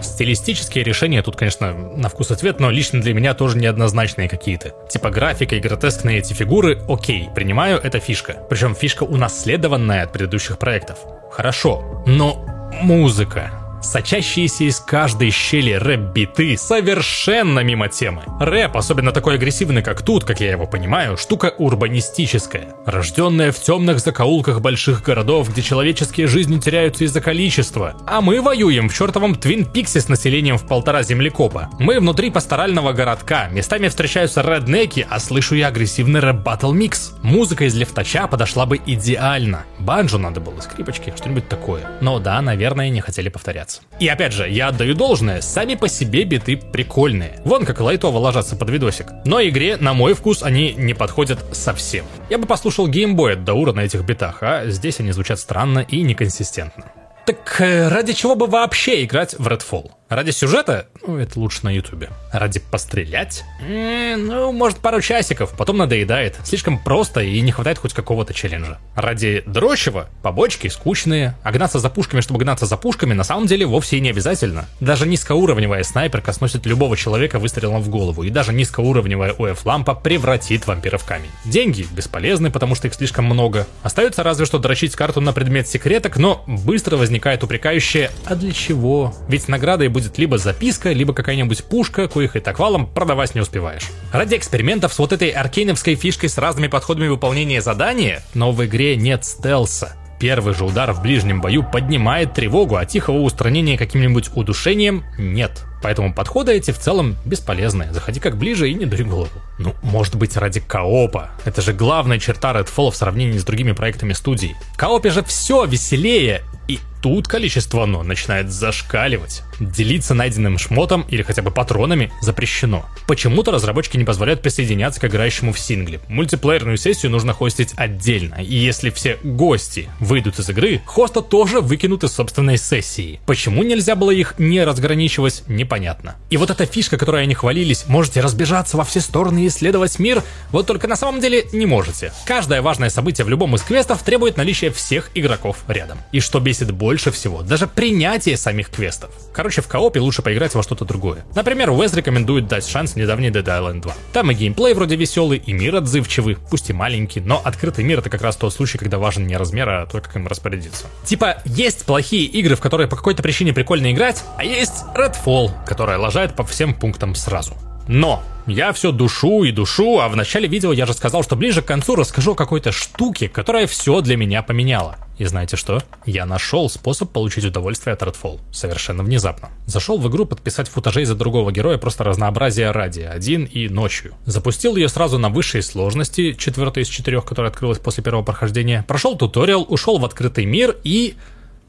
Стилистические 0.02 0.84
решения 0.84 1.24
тут, 1.24 1.36
конечно, 1.36 1.74
на 1.74 2.08
вкус 2.08 2.30
ответ, 2.30 2.60
но 2.60 2.70
лично 2.70 3.02
для 3.02 3.16
меня 3.16 3.34
тоже 3.34 3.58
неоднозначные 3.58 4.30
какие-то. 4.30 4.76
Типа 4.90 5.10
графика 5.10 5.56
и 5.56 5.60
гротескные 5.60 6.20
эти 6.20 6.34
фигуры, 6.34 6.80
окей, 6.88 7.30
принимаю, 7.34 7.80
это 7.80 8.00
фишка. 8.00 8.38
Причем 8.48 8.76
фишка 8.76 9.04
унаследованная 9.04 10.04
от 10.04 10.14
предыдущих 10.14 10.60
проектов. 10.60 11.00
Хорошо, 11.32 12.04
но 12.06 12.46
музыка. 12.82 13.59
Сочащиеся 13.82 14.66
из 14.66 14.80
каждой 14.80 15.32
щели 15.32 15.72
рэп-биты 15.72 16.58
совершенно 16.58 17.62
мимо 17.62 17.88
темы. 17.88 18.24
Рэп, 18.40 18.76
особенно 18.76 19.12
такой 19.12 19.36
агрессивный, 19.36 19.82
как 19.82 20.02
тут, 20.02 20.26
как 20.26 20.42
я 20.42 20.52
его 20.52 20.68
понимаю, 20.68 21.16
штука 21.18 21.54
урбанистическая. 21.58 22.76
Рожденная 22.86 23.52
в 23.54 23.60
темных 23.60 24.00
закоулках 24.00 24.60
больших 24.60 25.04
городов, 25.04 25.50
где 25.50 25.62
человеческие 25.62 26.28
жизни 26.28 26.60
теряются 26.60 27.06
из-за 27.06 27.22
количества. 27.22 27.96
А 28.06 28.20
мы 28.20 28.42
воюем 28.42 28.90
в 28.90 28.94
чертовом 28.94 29.36
Твин 29.36 29.64
Пиксе 29.66 30.02
с 30.02 30.10
населением 30.10 30.58
в 30.58 30.68
полтора 30.68 31.02
землекопа. 31.04 31.70
Мы 31.80 32.00
внутри 32.00 32.32
пасторального 32.32 32.92
городка, 32.92 33.48
местами 33.48 33.88
встречаются 33.88 34.42
реднеки, 34.42 35.08
а 35.10 35.20
слышу 35.20 35.56
я 35.56 35.68
агрессивный 35.68 36.20
рэп-баттл 36.20 36.74
микс. 36.74 37.14
Музыка 37.24 37.64
из 37.66 37.76
лифтача 37.76 38.28
подошла 38.28 38.66
бы 38.66 38.80
идеально. 38.86 39.64
Банджо 39.80 40.18
надо 40.18 40.42
было, 40.42 40.60
скрипочки, 40.60 41.14
что-нибудь 41.16 41.48
такое. 41.48 41.88
Но 42.02 42.20
да, 42.20 42.42
наверное, 42.42 42.90
не 42.90 43.00
хотели 43.00 43.30
повторяться 43.30 43.69
нравится. 43.70 43.82
И 44.00 44.08
опять 44.08 44.34
же, 44.34 44.50
я 44.50 44.70
отдаю 44.70 44.96
должное, 44.96 45.42
сами 45.42 45.76
по 45.76 45.88
себе 45.88 46.24
биты 46.24 46.58
прикольные. 46.58 47.40
Вон 47.46 47.66
как 47.66 47.80
лайтово 47.80 48.18
ложатся 48.18 48.56
под 48.56 48.70
видосик. 48.70 49.08
Но 49.26 49.42
игре, 49.42 49.78
на 49.78 49.94
мой 49.94 50.14
вкус, 50.14 50.44
они 50.44 50.74
не 50.74 50.94
подходят 50.94 51.40
совсем. 51.52 52.06
Я 52.30 52.38
бы 52.38 52.46
послушал 52.46 52.88
геймбой 52.88 53.34
от 53.34 53.44
Даура 53.44 53.74
на 53.74 53.82
этих 53.82 54.04
битах, 54.04 54.42
а 54.42 54.68
здесь 54.68 55.00
они 55.00 55.12
звучат 55.12 55.40
странно 55.40 55.80
и 55.80 56.02
неконсистентно. 56.02 56.86
Так 57.26 57.62
э, 57.62 57.90
ради 57.90 58.14
чего 58.14 58.36
бы 58.36 58.48
вообще 58.48 59.04
играть 59.04 59.36
в 59.38 59.48
Redfall? 59.48 59.92
Ради 60.10 60.32
сюжета? 60.32 60.88
Ну, 61.06 61.18
это 61.18 61.40
лучше 61.40 61.60
на 61.62 61.70
ютубе. 61.70 62.10
Ради 62.34 62.60
пострелять? 62.60 63.44
Э, 63.62 64.16
ну, 64.16 64.52
может, 64.52 64.80
пару 64.80 65.02
часиков, 65.02 65.54
потом 65.56 65.78
надоедает. 65.78 66.36
Слишком 66.44 66.80
просто 66.80 67.22
и 67.22 67.40
не 67.42 67.52
хватает 67.52 67.78
хоть 67.78 67.94
какого-то 67.94 68.34
челленджа. 68.34 68.80
Ради 68.96 69.44
дрочева? 69.46 70.10
Побочки 70.24 70.68
скучные. 70.68 71.36
А 71.44 71.52
гнаться 71.52 71.78
за 71.78 71.92
пушками, 71.92 72.22
чтобы 72.22 72.40
гнаться 72.40 72.66
за 72.66 72.76
пушками, 72.76 73.14
на 73.14 73.24
самом 73.24 73.46
деле 73.46 73.68
вовсе 73.68 73.98
и 73.98 74.00
не 74.00 74.10
обязательно. 74.10 74.66
Даже 74.80 75.06
низкоуровневая 75.06 75.84
снайперка 75.84 76.34
сносит 76.34 76.66
любого 76.66 76.98
человека 76.98 77.38
выстрелом 77.38 77.84
в 77.84 77.90
голову, 77.90 78.24
и 78.24 78.32
даже 78.32 78.52
низкоуровневая 78.52 79.34
УФ-лампа 79.34 79.94
превратит 79.94 80.66
вампира 80.66 80.98
в 80.98 81.06
камень. 81.06 81.30
Деньги 81.46 81.86
бесполезны, 81.92 82.50
потому 82.50 82.74
что 82.74 82.88
их 82.88 82.96
слишком 82.96 83.26
много. 83.26 83.68
Остается 83.84 84.24
разве 84.24 84.48
что 84.48 84.58
дрочить 84.58 84.96
карту 84.96 85.22
на 85.22 85.34
предмет 85.34 85.68
секреток, 85.68 86.18
но 86.18 86.44
быстро 86.48 86.98
возникает 86.98 87.44
упрекающее 87.44 88.10
«А 88.26 88.34
для 88.34 88.52
чего?» 88.54 89.14
Ведь 89.28 89.48
наградой 89.48 89.88
будет 89.88 89.99
будет 90.00 90.18
либо 90.18 90.38
записка, 90.38 90.92
либо 90.92 91.14
какая-нибудь 91.14 91.64
пушка, 91.66 92.08
коих 92.08 92.36
и 92.36 92.40
так 92.40 92.60
валом 92.60 92.88
продавать 92.88 93.36
не 93.36 93.42
успеваешь. 93.42 93.88
Ради 94.12 94.36
экспериментов 94.36 94.94
с 94.94 95.00
вот 95.00 95.14
этой 95.14 95.30
аркейновской 95.30 95.96
фишкой 95.96 96.30
с 96.30 96.38
разными 96.38 96.68
подходами 96.68 97.08
выполнения 97.08 97.62
задания, 97.62 98.24
но 98.34 98.52
в 98.52 98.66
игре 98.66 98.96
нет 98.96 99.26
стелса. 99.26 99.96
Первый 100.20 100.54
же 100.54 100.66
удар 100.66 100.92
в 100.92 101.02
ближнем 101.02 101.40
бою 101.40 101.64
поднимает 101.64 102.34
тревогу, 102.34 102.76
а 102.76 102.86
тихого 102.86 103.20
устранения 103.20 103.78
каким-нибудь 103.78 104.32
удушением 104.36 105.06
нет. 105.18 105.66
Поэтому 105.82 106.14
подходы 106.14 106.52
эти 106.52 106.72
в 106.72 106.78
целом 106.78 107.16
бесполезны. 107.24 107.88
Заходи 107.94 108.20
как 108.20 108.36
ближе 108.36 108.70
и 108.70 108.74
не 108.74 108.86
дуй 108.86 109.06
голову. 109.06 109.30
Ну, 109.60 109.74
может 109.82 110.16
быть, 110.16 110.36
ради 110.36 110.60
коопа. 110.60 111.30
Это 111.46 111.62
же 111.62 111.72
главная 111.72 112.20
черта 112.20 112.52
Redfall 112.52 112.92
в 112.92 112.98
сравнении 112.98 113.38
с 113.38 113.46
другими 113.46 113.72
проектами 113.72 114.12
студии. 114.12 114.58
В 114.74 114.78
коопе 114.78 115.10
же 115.10 115.24
все 115.24 115.64
веселее 115.64 116.42
и 116.68 116.80
тут 117.02 117.28
количество 117.28 117.86
«но» 117.86 118.04
начинает 118.04 118.52
зашкаливать. 118.52 119.44
Делиться 119.60 120.14
найденным 120.14 120.58
шмотом 120.58 121.06
или 121.10 121.22
хотя 121.22 121.42
бы 121.42 121.52
патронами 121.52 122.12
запрещено. 122.22 122.86
Почему-то 123.08 123.52
разработчики 123.52 123.98
не 123.98 124.06
позволяют 124.06 124.42
присоединяться 124.42 125.02
к 125.02 125.06
играющему 125.06 125.54
в 125.54 125.60
сингле. 125.60 126.00
Мультиплеерную 126.08 126.78
сессию 126.78 127.12
нужно 127.12 127.34
хостить 127.34 127.74
отдельно, 127.76 128.36
и 128.36 128.56
если 128.56 128.90
все 128.90 129.18
гости 129.24 129.90
выйдут 130.00 130.40
из 130.40 130.50
игры, 130.50 130.82
хоста 130.86 131.22
тоже 131.22 131.62
выкинут 131.62 132.04
из 132.04 132.14
собственной 132.14 132.58
сессии. 132.58 133.20
Почему 133.26 133.64
нельзя 133.64 133.96
было 133.96 134.12
их 134.12 134.36
не 134.38 134.64
разграничивать, 134.64 135.44
непонятно. 135.48 136.16
И 136.30 136.38
вот 136.38 136.50
эта 136.50 136.66
фишка, 136.66 136.98
которой 136.98 137.24
они 137.24 137.34
хвалились, 137.34 137.86
можете 137.88 138.22
разбежаться 138.22 138.78
во 138.78 138.84
все 138.84 139.02
стороны 139.02 139.46
и 139.46 139.48
исследовать 139.48 140.00
мир, 140.00 140.24
вот 140.52 140.68
только 140.68 140.88
на 140.88 140.96
самом 140.96 141.22
деле 141.22 141.46
не 141.52 141.66
можете. 141.66 142.14
Каждое 142.26 142.62
важное 142.62 142.90
событие 142.90 143.26
в 143.26 143.30
любом 143.30 143.56
из 143.56 143.62
квестов 143.62 144.04
требует 144.04 144.38
наличия 144.38 144.70
всех 144.70 145.10
игроков 145.16 145.58
рядом. 145.68 145.98
И 146.12 146.20
что 146.20 146.40
бесит 146.40 146.72
больше 146.72 146.89
всего, 147.12 147.42
даже 147.42 147.68
принятие 147.68 148.38
самих 148.38 148.70
квестов. 148.70 149.12
Короче, 149.34 149.62
в 149.62 149.68
коопе 149.68 150.00
лучше 150.00 150.22
поиграть 150.22 150.56
во 150.56 150.64
что-то 150.64 150.86
другое. 150.86 151.26
Например, 151.36 151.72
Уэз 151.72 151.94
рекомендует 151.94 152.48
дать 152.48 152.68
шанс 152.68 152.96
недавней 152.96 153.30
Dead 153.30 153.44
Island 153.44 153.82
2. 153.82 153.94
Там 154.14 154.32
и 154.32 154.34
геймплей 154.34 154.74
вроде 154.74 154.96
веселый, 154.96 155.38
и 155.38 155.54
мир 155.54 155.76
отзывчивый, 155.76 156.38
пусть 156.50 156.70
и 156.70 156.74
маленький, 156.74 157.20
но 157.20 157.42
открытый 157.44 157.84
мир 157.84 158.00
это 158.00 158.10
как 158.10 158.22
раз 158.22 158.38
тот 158.38 158.54
случай, 158.54 158.78
когда 158.78 158.98
важен 158.98 159.28
не 159.28 159.38
размер, 159.38 159.70
а 159.70 159.86
то, 159.86 160.02
как 160.02 160.16
им 160.16 160.28
распорядиться. 160.28 160.86
Типа, 161.06 161.42
есть 161.46 161.86
плохие 161.86 162.26
игры, 162.26 162.56
в 162.56 162.62
которые 162.62 162.88
по 162.88 162.96
какой-то 162.96 163.22
причине 163.22 163.54
прикольно 163.54 163.92
играть, 163.92 164.24
а 164.38 164.44
есть 164.44 164.86
Redfall, 164.96 165.52
которая 165.66 165.98
лажает 165.98 166.36
по 166.36 166.44
всем 166.44 166.74
пунктам 166.74 167.16
сразу. 167.16 167.56
Но 167.88 168.24
я 168.50 168.74
все 168.74 168.92
душу 168.92 169.44
и 169.44 169.52
душу, 169.52 170.00
а 170.00 170.10
в 170.10 170.16
начале 170.16 170.48
видео 170.48 170.74
я 170.74 170.86
же 170.86 170.94
сказал, 170.94 171.24
что 171.24 171.36
ближе 171.36 171.62
к 171.62 171.66
концу 171.66 171.96
расскажу 171.96 172.34
о 172.34 172.36
какой-то 172.36 172.72
штуке, 172.72 173.30
которая 173.30 173.68
все 173.68 174.02
для 174.02 174.18
меня 174.18 174.44
поменяла. 174.44 174.98
И 175.18 175.26
знаете 175.26 175.58
что? 175.58 175.82
Я 176.06 176.26
нашел 176.26 176.70
способ 176.70 177.12
получить 177.12 177.46
удовольствие 177.46 177.94
от 177.94 178.02
Redfall. 178.02 178.40
Совершенно 178.52 179.04
внезапно. 179.04 179.50
Зашел 179.66 179.98
в 179.98 180.08
игру 180.10 180.26
подписать 180.26 180.70
футажей 180.70 181.06
за 181.06 181.16
другого 181.16 181.52
героя 181.52 181.78
просто 181.78 182.04
разнообразие 182.04 182.72
ради, 182.72 183.02
один 183.02 183.46
и 183.46 183.68
ночью. 183.68 184.14
Запустил 184.26 184.76
ее 184.76 184.88
сразу 184.88 185.18
на 185.18 185.30
высшей 185.30 185.62
сложности, 185.62 186.34
четвертой 186.34 186.84
из 186.84 186.88
четырех, 186.88 187.26
которая 187.26 187.52
открылась 187.52 187.80
после 187.80 188.04
первого 188.04 188.24
прохождения. 188.24 188.86
Прошел 188.88 189.18
туториал, 189.18 189.66
ушел 189.68 189.98
в 189.98 190.06
открытый 190.06 190.46
мир 190.46 190.78
и... 190.84 191.16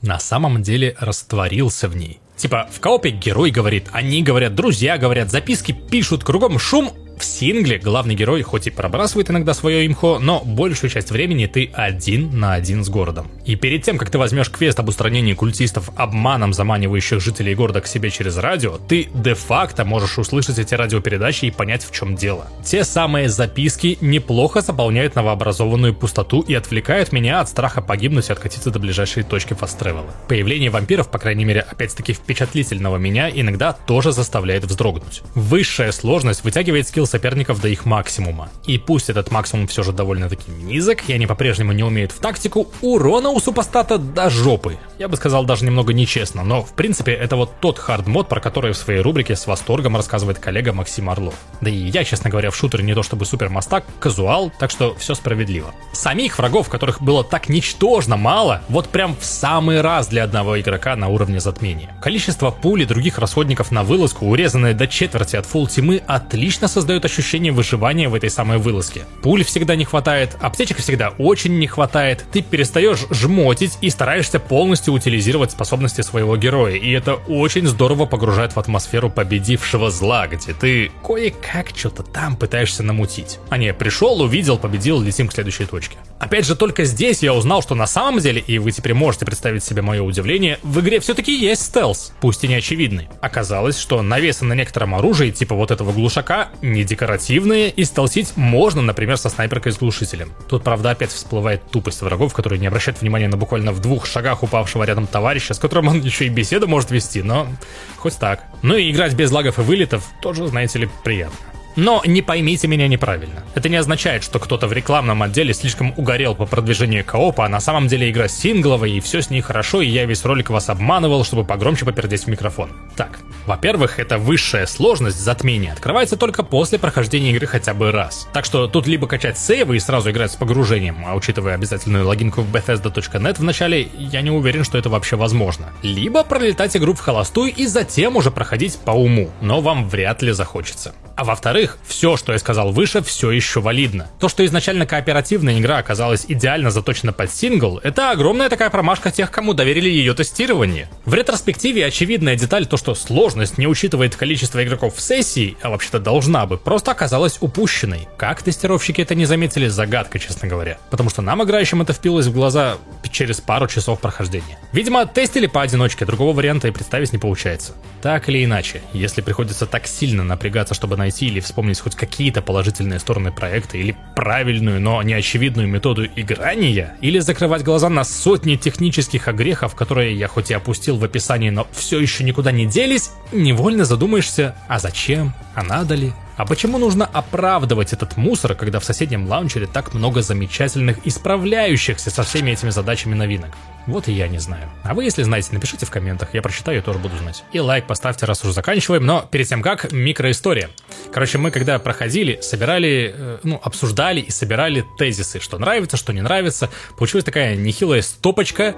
На 0.03 0.19
самом 0.19 0.63
деле 0.63 0.97
растворился 0.99 1.87
в 1.87 1.95
ней. 1.95 2.21
Типа, 2.41 2.67
в 2.73 2.81
коопе 2.81 3.11
герой 3.11 3.51
говорит, 3.51 3.89
они 3.93 4.23
говорят, 4.23 4.55
друзья 4.55 4.97
говорят, 4.97 5.31
записки 5.31 5.73
пишут, 5.73 6.25
кругом 6.25 6.59
шум, 6.59 6.91
в 7.21 7.25
сингле 7.25 7.79
главный 7.79 8.15
герой 8.15 8.43
хоть 8.43 8.67
и 8.67 8.71
пробрасывает 8.71 9.31
иногда 9.31 9.55
свое 9.55 9.87
имхо, 9.87 10.19
но 10.19 10.41
большую 10.41 10.91
часть 10.91 11.11
времени 11.11 11.47
ты 11.47 11.71
один 11.75 12.39
на 12.39 12.55
один 12.55 12.83
с 12.83 12.89
городом. 12.89 13.31
И 13.45 13.57
перед 13.57 13.83
тем, 13.83 13.99
как 13.99 14.11
ты 14.11 14.19
возьмешь 14.19 14.51
квест 14.51 14.79
об 14.81 14.89
устранении 14.89 15.35
культистов, 15.35 15.91
обманом 15.97 16.55
заманивающих 16.55 17.21
жителей 17.21 17.55
города 17.55 17.81
к 17.81 17.87
себе 17.87 18.11
через 18.11 18.39
радио, 18.39 18.79
ты 18.79 19.09
де-факто 19.15 19.85
можешь 19.85 20.19
услышать 20.19 20.59
эти 20.59 20.75
радиопередачи 20.75 21.47
и 21.47 21.51
понять, 21.51 21.85
в 21.85 21.93
чем 21.93 22.17
дело. 22.17 22.47
Те 22.65 22.85
самые 22.85 23.29
записки 23.29 23.99
неплохо 24.01 24.63
заполняют 24.63 25.15
новообразованную 25.15 25.95
пустоту 25.95 26.41
и 26.41 26.55
отвлекают 26.55 27.13
меня 27.13 27.41
от 27.41 27.49
страха 27.49 27.83
погибнуть 27.83 28.31
и 28.31 28.33
откатиться 28.33 28.71
до 28.71 28.79
ближайшей 28.79 29.25
точки 29.25 29.53
фаст-тревела. 29.53 30.11
Появление 30.29 30.71
вампиров, 30.71 31.11
по 31.11 31.19
крайней 31.19 31.45
мере, 31.45 31.61
опять-таки 31.61 32.15
впечатлительного 32.15 32.97
меня, 32.97 33.29
иногда 33.29 33.73
тоже 33.73 34.13
заставляет 34.13 34.65
вздрогнуть. 34.65 35.23
Высшая 35.35 35.93
сложность 35.93 36.45
вытягивает 36.45 36.89
скилл 36.89 37.07
соперников 37.11 37.61
до 37.61 37.69
их 37.69 37.85
максимума. 37.85 38.49
И 38.65 38.79
пусть 38.79 39.11
этот 39.11 39.31
максимум 39.31 39.67
все 39.67 39.83
же 39.83 39.93
довольно-таки 39.93 40.51
низок, 40.51 41.09
и 41.09 41.13
они 41.13 41.27
по-прежнему 41.27 41.73
не 41.73 41.83
умеют 41.83 42.13
в 42.13 42.21
тактику, 42.21 42.69
урона 42.81 43.31
у 43.31 43.41
супостата 43.41 43.99
до 43.99 44.31
жопы. 44.31 44.79
Я 44.99 45.09
бы 45.09 45.17
сказал 45.17 45.45
даже 45.45 45.65
немного 45.65 45.93
нечестно, 45.93 46.45
но 46.45 46.63
в 46.63 46.73
принципе 46.73 47.13
это 47.13 47.37
вот 47.37 47.53
тот 47.61 47.79
хардмод, 47.79 48.29
про 48.29 48.41
который 48.41 48.73
в 48.73 48.77
своей 48.77 49.01
рубрике 49.01 49.37
с 49.37 49.47
восторгом 49.47 49.97
рассказывает 49.97 50.39
коллега 50.39 50.73
Максим 50.73 51.11
Орлов. 51.11 51.35
Да 51.61 51.71
и 51.71 51.75
я, 51.75 52.05
честно 52.05 52.31
говоря, 52.31 52.51
в 52.51 52.57
шутере 52.57 52.85
не 52.85 52.95
то 52.95 53.03
чтобы 53.03 53.25
супер 53.25 53.49
мастак, 53.49 53.85
казуал, 53.99 54.53
так 54.59 54.71
что 54.71 54.95
все 54.95 55.15
справедливо. 55.15 55.75
Самих 55.93 56.39
врагов, 56.39 56.69
которых 56.69 57.03
было 57.03 57.25
так 57.25 57.49
ничтожно 57.49 58.17
мало, 58.17 58.63
вот 58.69 58.89
прям 58.89 59.17
в 59.17 59.25
самый 59.25 59.81
раз 59.81 60.09
для 60.09 60.25
одного 60.25 60.61
игрока 60.61 60.97
на 60.97 61.09
уровне 61.09 61.41
затмения. 61.41 61.95
Количество 62.01 62.51
пуль 62.51 62.83
и 62.83 62.87
других 62.87 63.19
расходников 63.19 63.71
на 63.71 63.83
вылазку, 63.83 64.27
урезанное 64.27 64.75
до 64.75 64.87
четверти 64.87 65.37
от 65.37 65.47
фул 65.47 65.67
тимы, 65.67 66.03
отлично 66.07 66.69
создает 66.69 67.00
дает 67.01 67.05
ощущение 67.05 67.53
выживания 67.53 68.09
в 68.09 68.15
этой 68.15 68.31
самой 68.31 68.59
вылазке. 68.59 69.05
Пуль 69.23 69.43
всегда 69.45 69.75
не 69.77 69.85
хватает, 69.85 70.37
аптечек 70.41 70.79
всегда 70.79 71.11
очень 71.19 71.59
не 71.59 71.67
хватает, 71.67 72.25
ты 72.33 72.43
перестаешь 72.43 73.07
жмотить 73.11 73.79
и 73.81 73.91
стараешься 73.91 74.39
полностью 74.39 74.93
утилизировать 74.93 75.51
способности 75.51 76.03
своего 76.03 76.37
героя, 76.37 76.77
и 76.77 76.91
это 76.91 77.15
очень 77.15 77.67
здорово 77.67 78.07
погружает 78.07 78.55
в 78.55 78.59
атмосферу 78.59 79.11
победившего 79.11 79.91
зла, 79.91 80.27
где 80.27 80.53
ты 80.53 80.91
кое-как 81.05 81.71
что-то 81.75 82.03
там 82.03 82.37
пытаешься 82.37 82.83
намутить. 82.83 83.39
А 83.49 83.57
не, 83.57 83.73
пришел, 83.73 84.21
увидел, 84.21 84.59
победил, 84.59 85.01
летим 85.01 85.29
к 85.29 85.33
следующей 85.33 85.65
точке. 85.65 85.97
Опять 86.19 86.45
же, 86.45 86.55
только 86.55 86.85
здесь 86.85 87.23
я 87.23 87.33
узнал, 87.33 87.63
что 87.63 87.75
на 87.75 87.87
самом 87.87 88.21
деле, 88.21 88.43
и 88.47 88.59
вы 88.59 88.73
теперь 88.73 88.95
можете 88.95 89.25
представить 89.25 89.65
себе 89.65 89.81
мое 89.81 90.03
удивление, 90.03 90.59
в 90.63 90.81
игре 90.81 91.01
все-таки 91.01 91.35
есть 91.35 91.63
стелс, 91.63 92.13
пусть 92.21 92.45
и 92.45 92.49
не 92.49 92.55
очевидный. 92.55 93.09
Оказалось, 93.23 93.79
что 93.79 94.03
навесы 94.03 94.45
на 94.45 94.53
некотором 94.53 94.95
оружии, 94.95 95.31
типа 95.31 95.55
вот 95.55 95.71
этого 95.71 95.93
глушака, 95.93 96.51
не 96.61 96.85
декоративные, 96.91 97.71
и 97.71 97.85
столсить 97.85 98.37
можно, 98.37 98.83
например, 98.83 99.17
со 99.17 99.29
снайперкой 99.29 99.73
с 99.73 99.79
глушителем. 99.79 100.33
Тут, 100.49 100.65
правда, 100.65 100.91
опять 100.91 101.11
всплывает 101.11 101.63
тупость 101.71 102.03
врагов, 102.03 102.35
которые 102.35 102.59
не 102.59 102.67
обращают 102.67 103.01
внимания 103.01 103.29
на 103.29 103.37
буквально 103.37 103.73
в 103.73 103.81
двух 103.81 104.07
шагах 104.07 104.43
упавшего 104.43 104.83
рядом 104.85 105.07
товарища, 105.07 105.55
с 105.55 105.59
которым 105.59 105.89
он 105.89 106.01
еще 106.03 106.27
и 106.27 106.29
беседу 106.29 106.67
может 106.67 106.91
вести, 106.91 107.23
но 107.23 107.49
хоть 107.97 108.19
так. 108.19 108.45
Ну 108.63 108.77
и 108.77 108.91
играть 108.91 109.15
без 109.15 109.31
лагов 109.31 109.59
и 109.59 109.63
вылетов 109.63 110.05
тоже, 110.21 110.47
знаете 110.49 110.81
ли, 110.81 110.91
приятно. 111.05 111.50
Но 111.77 112.03
не 112.05 112.23
поймите 112.23 112.67
меня 112.69 112.89
неправильно. 112.89 113.45
Это 113.55 113.69
не 113.69 113.77
означает, 113.77 114.25
что 114.25 114.39
кто-то 114.39 114.67
в 114.67 114.73
рекламном 114.73 115.23
отделе 115.23 115.55
слишком 115.55 115.95
угорел 115.97 116.35
по 116.35 116.47
продвижению 116.47 117.05
коопа, 117.05 117.47
а 117.47 117.49
на 117.49 117.61
самом 117.61 117.89
деле 117.89 118.11
игра 118.11 118.29
сингловая, 118.29 118.91
и 118.91 119.01
все 119.01 119.23
с 119.23 119.31
ней 119.31 119.41
хорошо, 119.41 119.81
и 119.81 119.89
я 119.89 120.05
весь 120.05 120.25
ролик 120.25 120.51
вас 120.51 120.69
обманывал, 120.69 121.25
чтобы 121.25 121.45
погромче 121.45 121.85
попердеть 121.85 122.25
в 122.25 122.27
микрофон. 122.27 122.71
Так, 122.97 123.21
во-первых, 123.47 123.99
это 123.99 124.19
высшая 124.19 124.67
сложность 124.67 125.21
затмения 125.21 125.73
открывается 125.73 126.17
только 126.17 126.43
после 126.43 126.79
прохождения 126.79 127.31
игры 127.33 127.47
хотя 127.47 127.75
бы 127.75 127.93
раз. 127.93 128.29
Так 128.33 128.45
что 128.45 128.67
тут 128.67 128.87
либо 128.87 129.07
качать 129.07 129.39
сейвы 129.39 129.77
и 129.77 129.81
сразу 129.81 130.11
играть 130.11 130.33
с 130.33 130.37
погружением, 130.37 131.05
а 131.07 131.15
учитывая 131.15 131.55
обязательную 131.55 132.07
логинку 132.07 132.43
в 132.43 132.55
Bethesda.net 132.55 133.39
в 133.39 133.43
начале, 133.43 133.89
я 133.99 134.23
не 134.23 134.31
уверен, 134.31 134.65
что 134.65 134.79
это 134.79 134.89
вообще 134.89 135.17
возможно. 135.17 135.73
Либо 135.83 136.25
пролетать 136.25 136.77
игру 136.77 136.95
в 136.95 137.01
холостую 137.01 137.53
и 137.55 137.67
затем 137.67 138.17
уже 138.17 138.31
проходить 138.31 138.79
по 138.79 138.93
уму, 138.93 139.31
но 139.41 139.61
вам 139.61 139.89
вряд 139.89 140.23
ли 140.23 140.33
захочется. 140.33 140.95
А 141.17 141.25
во-вторых, 141.25 141.60
все, 141.87 142.17
что 142.17 142.33
я 142.33 142.39
сказал 142.39 142.73
выше, 142.73 143.03
все 143.03 143.31
еще 143.31 143.61
валидно. 143.61 144.09
То, 144.19 144.29
что 144.29 144.45
изначально 144.45 144.87
кооперативная 144.87 145.59
игра 145.59 145.79
оказалась 145.79 146.25
идеально 146.29 146.71
заточена 146.71 147.13
под 147.13 147.33
сингл, 147.33 147.81
это 147.83 148.11
огромная 148.11 148.49
такая 148.49 148.71
промашка 148.71 149.11
тех, 149.11 149.31
кому 149.31 149.55
доверили 149.55 149.89
ее 149.89 150.15
тестирование. 150.15 150.89
В 151.05 151.15
ретроспективе 151.15 151.87
очевидная 151.87 152.37
деталь 152.37 152.67
то, 152.67 152.77
что 152.77 152.95
сложность 152.95 153.59
не 153.59 153.67
учитывает 153.67 154.17
количество 154.17 154.63
игроков 154.63 154.97
в 154.97 155.01
сессии, 155.01 155.57
а 155.63 155.71
вообще-то 155.71 155.99
должна 155.99 156.47
бы, 156.47 156.57
просто 156.57 156.91
оказалась 156.91 157.39
упущенной. 157.41 158.09
Как 158.17 158.43
тестировщики 158.43 159.01
это 159.01 159.15
не 159.15 159.25
заметили, 159.25 159.69
загадка, 159.69 160.19
честно 160.19 160.49
говоря. 160.49 160.79
Потому 160.91 161.11
что 161.11 161.23
нам, 161.23 161.43
играющим, 161.43 161.83
это 161.83 161.93
впилось 161.93 162.27
в 162.27 162.33
глаза 162.33 162.79
через 163.11 163.41
пару 163.41 163.67
часов 163.67 164.01
прохождения. 164.01 164.59
Видимо, 164.73 165.07
тестили 165.07 165.47
поодиночке, 165.47 166.05
другого 166.05 166.37
варианта 166.37 166.69
и 166.69 166.71
представить 166.71 167.13
не 167.13 167.19
получается. 167.19 167.73
Так 168.03 168.29
или 168.29 168.45
иначе, 168.45 168.83
если 168.93 169.21
приходится 169.21 169.67
так 169.67 169.87
сильно 169.87 170.25
напрягаться, 170.25 170.75
чтобы 170.75 170.97
найти 170.97 171.27
или 171.27 171.41
вспомнить 171.51 171.81
хоть 171.81 171.97
какие-то 171.97 172.43
положительные 172.43 173.01
стороны 173.01 173.33
проекта, 173.33 173.77
или 173.77 173.97
правильную, 174.15 174.81
но 174.81 175.03
неочевидную 175.03 175.67
методу 175.67 176.07
играния, 176.07 176.97
или 177.01 177.19
закрывать 177.19 177.65
глаза 177.65 177.89
на 177.89 178.05
сотни 178.05 178.55
технических 178.55 179.27
огрехов, 179.27 179.75
которые 179.75 180.15
я 180.15 180.29
хоть 180.29 180.51
и 180.51 180.55
опустил 180.55 180.97
в 180.97 181.05
описании, 181.05 181.51
но 181.51 181.67
все 181.73 181.99
еще 181.99 182.23
никуда 182.23 182.53
не 182.53 182.67
делись, 182.67 183.11
невольно 183.33 183.85
задумаешься, 183.85 184.55
а 184.69 184.79
зачем, 184.79 185.35
а 185.55 185.65
надо 185.65 185.97
ли, 185.97 186.13
А 186.41 186.47
почему 186.47 186.79
нужно 186.79 187.05
оправдывать 187.05 187.93
этот 187.93 188.17
мусор, 188.17 188.55
когда 188.55 188.81
в 188.81 188.85
соседнем 188.87 189.29
лаунчере 189.29 189.67
так 189.67 189.93
много 189.93 190.23
замечательных 190.23 191.07
исправляющихся 191.07 192.11
со 192.11 192.23
всеми 192.23 192.53
этими 192.53 192.71
задачами 192.71 193.15
новинок? 193.15 193.51
Вот 193.87 194.09
и 194.09 194.13
я 194.13 194.27
не 194.27 194.39
знаю. 194.39 194.71
А 194.83 194.95
вы, 194.95 195.05
если 195.05 195.23
знаете, 195.23 195.51
напишите 195.53 195.85
в 195.85 195.91
комментах, 195.91 196.33
я 196.33 196.41
прочитаю 196.41 196.79
и 196.79 196.81
тоже 196.81 196.99
буду 196.99 197.15
знать. 197.19 197.45
И 197.53 197.61
лайк 197.61 197.87
поставьте, 197.87 198.25
раз 198.25 198.43
уже 198.43 198.55
заканчиваем, 198.55 199.05
но 199.05 199.21
перед 199.31 199.49
тем 199.49 199.61
как, 199.61 199.93
микроистория. 199.93 200.71
Короче, 201.13 201.37
мы 201.37 201.51
когда 201.51 201.79
проходили, 201.79 202.41
собирали, 202.41 203.15
э, 203.15 203.39
ну, 203.43 203.61
обсуждали 203.63 204.23
и 204.23 204.31
собирали 204.31 204.83
тезисы, 204.97 205.41
что 205.41 205.59
нравится, 205.59 205.99
что 205.99 206.15
не 206.15 206.23
нравится. 206.23 206.71
Получилась 206.97 207.27
такая 207.27 207.55
нехилая 207.55 208.01
стопочка. 208.01 208.77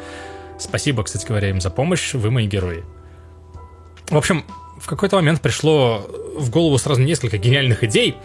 Спасибо, 0.58 1.04
кстати 1.04 1.26
говоря, 1.26 1.50
им 1.50 1.60
за 1.60 1.70
помощь, 1.70 2.12
вы 2.14 2.32
мои 2.32 2.48
герои. 2.48 2.82
В 4.10 4.16
общем, 4.16 4.44
в 4.82 4.86
какой-то 4.86 5.16
момент 5.16 5.40
пришло 5.40 6.04
в 6.36 6.50
голову 6.50 6.76
сразу 6.76 7.00
несколько 7.00 7.38
гениальных 7.38 7.84
идей, 7.84 8.16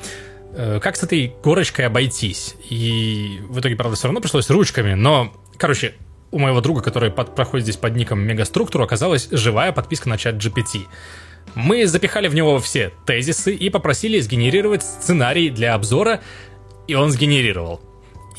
э, 0.54 0.80
как 0.82 0.96
с 0.96 1.04
этой 1.04 1.34
горочкой 1.44 1.86
обойтись. 1.86 2.56
И 2.68 3.40
в 3.48 3.60
итоге, 3.60 3.76
правда, 3.76 3.96
все 3.96 4.08
равно 4.08 4.22
пришлось 4.22 4.50
ручками, 4.50 4.96
но, 4.96 5.32
короче, 5.58 5.94
у 6.32 6.40
моего 6.40 6.60
друга, 6.60 6.82
который 6.82 7.12
под, 7.12 7.36
проходит 7.36 7.66
здесь 7.66 7.78
под 7.78 7.96
ником 7.96 8.20
Мегаструктуру, 8.22 8.84
оказалась 8.84 9.28
живая 9.30 9.72
подписка 9.72 10.10
на 10.10 10.18
ChatGPT. 10.18 10.88
Мы 11.54 11.86
запихали 11.86 12.28
в 12.28 12.34
него 12.34 12.58
все 12.60 12.92
тезисы 13.06 13.54
и 13.54 13.70
попросили 13.70 14.20
сгенерировать 14.20 14.84
сценарий 14.84 15.52
для 15.52 15.76
обзора, 15.76 16.22
и 16.88 16.96
он 16.96 17.12
сгенерировал. 17.12 17.82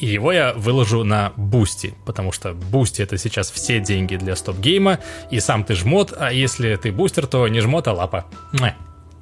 И 0.00 0.06
его 0.06 0.32
я 0.32 0.52
выложу 0.54 1.04
на 1.04 1.32
Бусти, 1.36 1.94
потому 2.04 2.32
что 2.32 2.52
Бусти 2.52 3.02
это 3.02 3.18
сейчас 3.18 3.50
все 3.50 3.80
деньги 3.80 4.16
для 4.16 4.36
стоп-гейма, 4.36 5.00
и 5.30 5.40
сам 5.40 5.64
ты 5.64 5.74
жмот, 5.74 6.14
а 6.16 6.32
если 6.32 6.76
ты 6.76 6.92
бустер, 6.92 7.26
то 7.26 7.46
не 7.48 7.60
жмот, 7.60 7.88
а 7.88 7.92
лапа. 7.92 8.26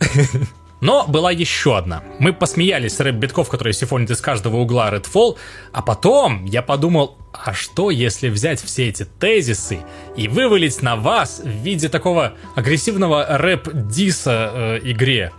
Но 0.81 1.07
была 1.07 1.31
еще 1.31 1.79
одна. 1.79 2.03
Мы 2.19 2.35
посмеялись 2.35 2.95
с 2.95 3.01
рэп-битков, 3.01 3.49
которые 3.49 3.73
сифонят 3.73 4.11
из 4.11 4.21
каждого 4.21 4.59
угла 4.59 4.91
Redfall, 4.93 5.37
а 5.73 5.81
потом 5.81 6.45
я 6.45 6.61
подумал, 6.61 7.17
а 7.33 7.55
что 7.55 7.91
если 7.91 8.29
взять 8.29 8.63
все 8.63 8.89
эти 8.89 9.05
тезисы 9.05 9.81
и 10.17 10.29
вывалить 10.29 10.83
на 10.83 10.97
вас 10.97 11.41
в 11.43 11.49
виде 11.49 11.89
такого 11.89 12.35
агрессивного 12.55 13.39
рэп-диса 13.39 14.51
э, 14.53 14.81
игре? 14.85 15.33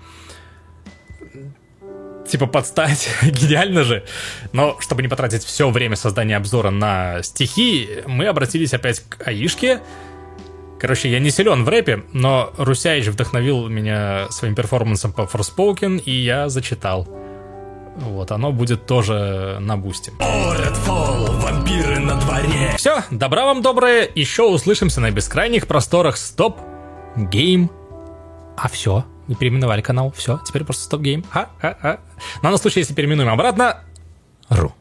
Типа 2.28 2.48
подстать, 2.48 3.10
гениально 3.24 3.84
же. 3.84 4.04
Но 4.52 4.78
чтобы 4.80 5.02
не 5.02 5.08
потратить 5.08 5.44
все 5.44 5.70
время 5.70 5.96
создания 5.96 6.38
обзора 6.38 6.70
на 6.70 7.22
стихи, 7.24 7.90
мы 8.06 8.28
обратились 8.28 8.74
опять 8.74 9.00
к 9.00 9.28
Аишке. 9.28 9.82
Короче, 10.80 11.10
я 11.10 11.20
не 11.20 11.32
силен 11.32 11.64
в 11.64 11.70
рэпе, 11.70 12.04
но 12.14 12.54
Русяич 12.58 13.08
вдохновил 13.08 13.68
меня 13.68 14.28
своим 14.30 14.54
перформансом 14.54 15.12
по 15.12 15.22
Forspoken, 15.22 16.00
и 16.04 16.12
я 16.12 16.50
зачитал. 16.50 17.08
Вот, 17.98 18.32
оно 18.32 18.52
будет 18.52 18.86
тоже 18.86 19.58
на 19.60 19.76
Boosty. 19.76 20.12
О, 20.20 20.54
Redfall, 20.54 21.40
вампиры 21.40 22.00
на 22.00 22.20
дворе. 22.20 22.76
Все, 22.78 23.04
добра 23.10 23.46
вам 23.46 23.64
доброе, 23.64 24.08
еще 24.14 24.44
услышимся 24.44 25.02
на 25.02 25.10
бескрайних 25.10 25.66
просторах 25.66 26.18
StopGame. 26.18 27.72
А 28.56 28.70
все, 28.70 29.04
вы 29.28 29.36
переименовали 29.36 29.82
канал, 29.82 30.14
все, 30.16 30.40
теперь 30.46 30.64
просто 30.64 30.84
StopGame. 30.84 31.24
Ха-ха-ха. 31.30 32.00
Но 32.00 32.07
на 32.42 32.50
случай, 32.58 32.80
если 32.80 32.94
переименуем 32.94 33.30
обратно, 33.30 33.84
ру. 34.50 34.74